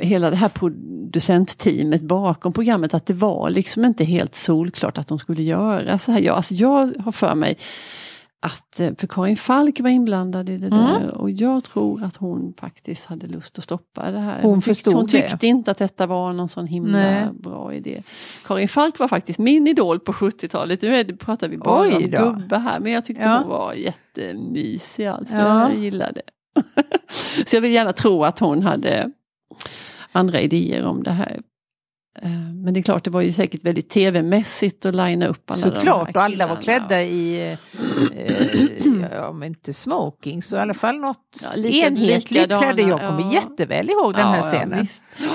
hela 0.02 0.30
det 0.30 0.36
här 0.36 0.50
producentteamet 0.50 2.02
bakom 2.02 2.54
programmet 2.54 2.94
att 2.94 3.06
det 3.06 3.14
var 3.14 3.50
liksom 3.50 3.86
inte 3.86 4.04
helt 4.04 4.36
solklart 4.36 4.98
att 4.98 5.08
de 5.08 5.20
skulle 5.20 5.44
göra 5.44 5.98
så 6.00 6.12
här. 6.12 6.20
Jag, 6.20 6.36
alltså 6.36 6.54
jag 6.54 6.94
har 7.00 7.12
för 7.12 7.36
mig 7.36 7.58
att, 8.44 8.80
eh, 8.80 8.92
för 9.00 9.08
Karin 9.08 9.38
Falk 9.38 9.80
var 9.80 9.90
inblandad 9.90 10.50
i 10.50 10.58
det 10.58 10.68
Mm. 10.68 10.80
där 10.80 11.18
och 11.18 11.32
jag 11.32 11.64
tror 11.64 12.04
att 12.04 12.16
hon 12.16 12.54
faktiskt 12.60 13.06
hade 13.06 13.28
lust 13.28 13.58
att 13.58 13.64
stoppa 13.64 14.12
det 14.12 14.20
här. 14.20 14.42
Hon 14.42 14.62
förstod 14.62 14.94
hon 14.94 15.06
det. 15.06 15.12
tyckte 15.30 15.48
inte 15.48 15.72
att 15.72 15.78
detta 15.78 16.08
var 16.08 16.34
någon 16.34 16.50
sån 16.50 16.68
himla 16.68 16.92
Nej. 16.98 17.26
bra 17.40 17.74
idé. 17.74 18.04
Karin 18.48 18.70
Falk 18.70 19.00
var 19.00 19.08
faktiskt 19.08 19.40
min 19.40 19.68
idol 19.68 20.00
på 20.00 20.14
70-talet, 20.14 20.82
nu 20.82 21.04
det- 21.04 21.14
pratar 21.18 21.48
vi 21.48 21.58
bara 21.58 21.82
Oj 21.82 21.94
om 21.94 22.02
gubbe 22.40 22.58
här, 22.58 22.80
men 22.80 22.92
jag 22.92 23.06
tyckte 23.06 23.24
Ja. 23.24 23.38
hon 23.40 23.50
var 23.50 23.74
jättemysig 23.74 25.06
alltså. 25.06 25.36
Ja. 25.36 25.70
Jag 25.70 25.78
gillade. 25.80 26.22
Så 27.48 27.56
jag 27.56 27.62
vill 27.62 27.72
gärna 27.74 27.94
tro 27.94 28.24
att 28.24 28.40
hon 28.40 28.64
hade 28.64 29.12
andra 30.12 30.42
idéer 30.42 30.84
om 30.86 31.04
det 31.04 31.12
här. 31.12 31.40
Eh, 32.22 32.30
Men 32.64 32.74
det 32.74 32.80
är 32.80 32.82
klart, 32.82 33.04
det 33.04 33.10
var 33.10 33.22
ju 33.22 33.32
säkert 33.32 33.64
väldigt 33.64 33.90
tv-mässigt 33.90 34.86
att 34.86 34.96
linea 34.96 35.28
upp 35.28 35.52
alla 35.52 35.60
Såklart, 35.62 36.16
och 36.16 36.22
alla 36.24 36.48
var 36.48 36.56
klädda 36.56 37.02
i, 37.02 37.52
eh, 37.52 37.58
ja, 39.12 39.28
om 39.30 39.44
inte 39.44 39.74
smoking 39.74 40.44
så 40.44 40.56
i 40.56 40.60
alla 40.60 40.74
fall 40.74 40.98
något 41.00 41.40
Ja, 41.56 41.64
enhetligt 41.70 42.28
klädde. 42.28 42.54
Jag 42.82 43.00
kommer 43.02 43.22
ja. 43.22 43.34
jätteväl 43.34 43.90
ihåg 43.90 44.14
den 44.14 44.28
här 44.28 44.42
scenen. 44.42 44.88
Ja. 45.18 45.30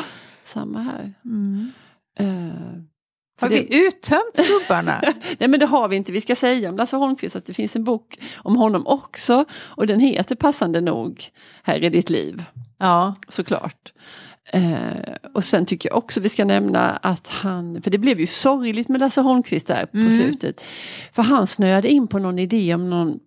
Samma 0.44 0.78
här. 0.80 1.12
Mm. 1.24 1.72
Eh, 2.18 2.26
för 3.38 3.46
Har 3.46 3.48
det- 3.48 3.66
vi 3.70 3.86
uttömt 3.86 4.34
gubbarna? 4.48 5.00
Nej 5.38 5.48
men 5.48 5.60
det 5.60 5.66
har 5.66 5.88
vi 5.88 5.96
inte. 5.96 6.12
Vi 6.12 6.20
ska 6.20 6.36
säga 6.36 6.68
om 6.68 6.76
Lasse 6.76 6.96
Holmqvist 6.96 7.36
att 7.36 7.46
det 7.46 7.54
finns 7.54 7.76
en 7.76 7.84
bok 7.84 8.18
om 8.36 8.56
honom 8.56 8.86
också. 8.86 9.44
Och 9.52 9.86
den 9.86 10.00
heter 10.00 10.34
passande 10.34 10.80
nog 10.80 11.24
Här 11.62 11.84
är 11.84 11.90
ditt 11.90 12.10
liv. 12.10 12.44
ja. 12.78 13.14
Såklart. 13.28 13.92
Eh, 14.52 14.72
och 15.34 15.44
sen 15.44 15.66
tycker 15.66 15.88
jag 15.88 15.98
också 15.98 16.20
vi 16.20 16.28
ska 16.28 16.44
nämna 16.44 16.90
att 16.90 17.28
han, 17.28 17.82
för 17.82 17.90
det 17.90 17.98
blev 17.98 18.20
ju 18.20 18.26
sorgligt 18.26 18.88
med 18.88 19.00
Lasse 19.00 19.20
Holmqvist 19.20 19.66
där 19.66 19.86
på 19.86 19.96
Mm. 19.98 20.20
slutet. 20.22 20.60
För 21.12 21.22
han 21.22 21.46
snöade 21.46 21.88
in 21.88 22.06
på 22.08 22.18
någon 22.18 22.38
idé 22.38 22.74
om 22.74 22.90
någon 22.90 23.18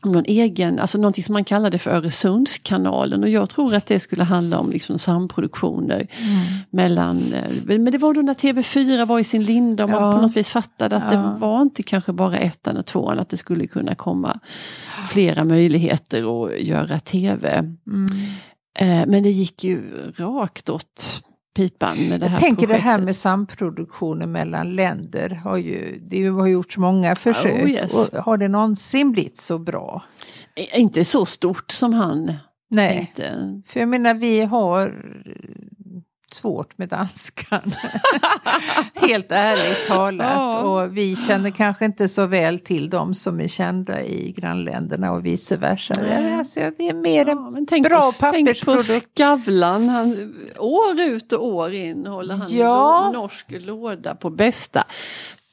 om 0.00 0.12
någon 0.12 0.24
egen, 0.26 0.78
alltså 0.78 0.98
någonting 0.98 1.24
som 1.24 1.32
man 1.32 1.44
kallade 1.44 1.78
för 1.78 1.90
Öresundskanalen 1.90 3.22
och 3.22 3.28
jag 3.28 3.50
tror 3.50 3.74
att 3.74 3.86
det 3.86 4.00
skulle 4.00 4.24
handla 4.24 4.58
om 4.58 4.70
liksom 4.70 4.98
samproduktioner 4.98 5.96
Mm. 5.96 6.44
mellan, 6.70 7.16
eh, 7.32 7.52
men 7.78 7.84
det 7.84 7.98
var 7.98 8.14
då 8.14 8.20
när 8.22 8.34
TV4 8.34 9.04
var 9.06 9.18
i 9.18 9.24
sin 9.24 9.44
linda 9.44 9.84
och 9.84 9.90
man 9.90 10.02
Ja. 10.02 10.12
på 10.12 10.20
något 10.22 10.36
vis 10.36 10.50
fattade 10.50 10.96
att 10.96 11.12
Ja. 11.14 11.18
det 11.18 11.38
var 11.40 11.62
inte 11.62 11.82
kanske 11.82 12.12
bara 12.12 12.36
ettan 12.38 12.76
och 12.76 12.86
tvåan, 12.86 13.18
att 13.18 13.28
det 13.28 13.36
skulle 13.36 13.66
kunna 13.66 13.94
komma 13.94 14.38
flera 15.08 15.44
möjligheter 15.44 16.44
att 16.44 16.60
göra 16.60 16.98
TV. 17.00 17.58
Mm. 17.58 17.76
Eh, 18.78 19.06
Men 19.06 19.22
det 19.22 19.30
gick 19.30 19.64
ju 19.64 19.82
rakt 20.16 20.68
åt 20.68 21.22
pipan 21.56 21.96
med 22.08 22.20
det 22.20 22.26
här 22.26 22.34
Jag 22.36 22.40
tänker 22.40 22.66
det 22.66 22.74
här 22.74 22.80
projektet. 22.82 23.04
med 23.04 23.16
samproduktioner 23.16 24.26
mellan 24.26 24.74
länder. 24.76 25.30
Har 25.44 25.56
ju, 25.56 26.00
det 26.06 26.26
har 26.26 26.46
gjorts 26.46 26.78
många 26.78 27.14
försök. 27.14 27.64
Oh, 27.64 27.70
yes. 27.70 28.10
har 28.12 28.36
det 28.36 28.48
någonsin 28.48 29.12
blivit 29.12 29.38
så 29.38 29.58
bra? 29.58 30.02
Inte 30.74 31.04
så 31.04 31.26
stort 31.26 31.70
som 31.70 31.92
han 31.94 32.32
Nej, 32.70 32.96
tänkte. 33.16 33.62
för 33.66 33.80
jag 33.80 33.88
menar 33.88 34.14
vi 34.14 34.40
har 34.40 35.04
svårt 36.32 36.78
med 36.78 36.88
danskan. 36.88 37.60
Helt 38.94 39.32
ärligt 39.32 39.86
talat. 39.86 40.32
Ja. 40.34 40.60
Och 40.62 40.96
vi 40.96 41.16
känner 41.16 41.50
kanske 41.50 41.84
inte 41.84 42.08
så 42.08 42.26
väl 42.26 42.58
till 42.58 42.90
dem 42.90 43.14
som 43.14 43.40
är 43.40 43.48
kända 43.48 44.02
i 44.04 44.32
grannländerna 44.32 45.12
och 45.12 45.26
vice 45.26 45.56
versa. 45.56 45.94
Nej. 46.00 46.34
Alltså, 46.34 46.60
det 46.78 46.88
är 46.88 46.94
mer 46.94 47.28
en 47.28 47.54
Ja, 47.58 47.64
tänk 47.68 47.88
bra 47.88 48.00
på, 48.20 48.30
tänk 48.32 48.64
på. 48.64 48.78
Skavlan, 48.78 49.88
han, 49.88 50.34
år 50.58 51.00
ut 51.00 51.32
och 51.32 51.46
år 51.46 51.72
in 51.72 52.06
håller 52.06 52.34
han 52.36 52.48
Ja. 52.50 53.10
norsk 53.14 53.46
låda 53.48 54.14
på 54.14 54.30
bästa, 54.30 54.84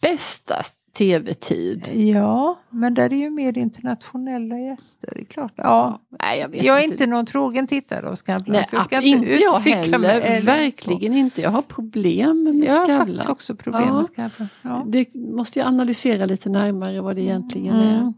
bästa 0.02 0.56
tv-tid. 0.98 1.90
Ja, 1.94 2.60
men 2.70 2.94
där 2.94 3.14
är 3.14 3.18
ju 3.18 3.30
mer 3.30 3.58
internationella 3.58 4.60
gäster. 4.60 5.10
Det 5.16 5.22
är 5.22 5.26
klart. 5.26 5.54
Ja, 5.56 6.00
Nej, 6.22 6.40
jag, 6.40 6.50
vet 6.50 6.64
jag 6.64 6.80
är 6.80 6.84
inte 6.84 7.06
någon 7.08 7.26
trogen 7.26 7.68
tittare 7.68 8.10
av 8.10 8.16
Skavlan. 8.16 8.44
Nej, 8.48 8.66
så 8.68 8.76
jag 8.76 8.84
ska 8.86 8.98
app- 8.98 9.04
inte 9.04 9.30
inte 9.32 9.44
jag 9.44 9.60
heller. 9.60 10.22
eller 10.22 10.40
så. 10.40 10.46
Verkligen 10.46 11.14
inte. 11.14 11.42
Jag 11.42 11.50
har 11.50 11.62
problem 11.62 12.44
med 12.44 12.56
Jag 12.56 12.72
har 12.74 12.86
Skavlan. 12.86 12.98
faktiskt 13.08 13.30
också 13.30 13.56
problem 13.56 13.84
Ja. 13.88 13.94
med 13.98 14.06
Skavlan. 14.06 14.50
Ja. 14.62 14.84
Det 14.88 15.16
måste 15.16 15.60
jag 15.60 15.68
analysera 15.68 16.26
lite 16.26 16.50
närmare 16.50 17.02
vad 17.02 17.16
det 17.16 17.22
egentligen 17.22 17.76
Mm. 17.76 17.88
är. 17.96 18.14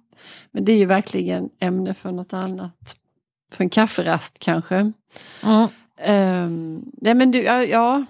Men 0.51 0.65
det 0.65 0.71
är 0.71 0.77
ju 0.77 0.85
verkligen 0.85 1.49
ämne 1.59 1.93
för 1.93 2.11
något 2.11 2.33
annat. 2.33 2.95
För 3.53 3.63
en 3.63 3.69
kafferast 3.69 4.39
kanske. 4.39 4.75
Mm. 5.43 5.67
Um, 6.07 6.85
nej 7.01 7.15
men 7.15 7.31
du, 7.31 7.43
ja, 7.43 7.63
ja. 7.63 8.05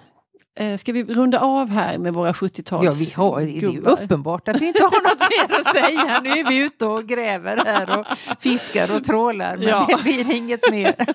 Eh, 0.58 0.76
ska 0.76 0.92
vi 0.92 1.04
runda 1.04 1.40
av 1.40 1.70
här 1.70 1.98
med 1.98 2.14
våra 2.14 2.32
70-tals 2.32 2.84
Ja, 2.84 2.92
vi 2.98 3.12
har, 3.22 3.40
det 3.40 3.56
är 3.66 3.70
ju 3.72 3.80
uppenbart 3.80 4.48
att 4.48 4.60
vi 4.62 4.66
inte 4.66 4.82
har 4.82 5.02
något 5.02 5.20
mer 5.20 5.60
att 5.60 5.76
säga. 5.76 6.20
Nu 6.24 6.30
är 6.30 6.48
vi 6.50 6.56
ute 6.64 6.86
och 6.86 7.04
gräver 7.08 7.56
här 7.66 7.98
och 7.98 8.06
fiskar 8.40 8.96
och 8.96 9.04
trålar, 9.04 9.56
men 9.56 9.68
Ja. 9.68 9.86
det 9.88 10.02
blir 10.02 10.34
inget 10.36 10.70
mer. 10.70 10.94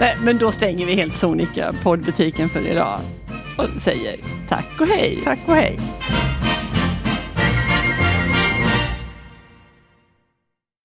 Nej, 0.00 0.16
men 0.22 0.38
då 0.38 0.52
stänger 0.52 0.86
vi 0.86 0.94
helt 0.94 1.16
sonika 1.18 1.72
poddbutiken 1.82 2.48
för 2.48 2.60
idag 2.60 3.00
och 3.58 3.82
säger 3.82 4.16
tack 4.48 4.80
och 4.80 4.86
hej. 4.86 5.18
Tack 5.24 5.38
och 5.46 5.54
hej. 5.54 5.78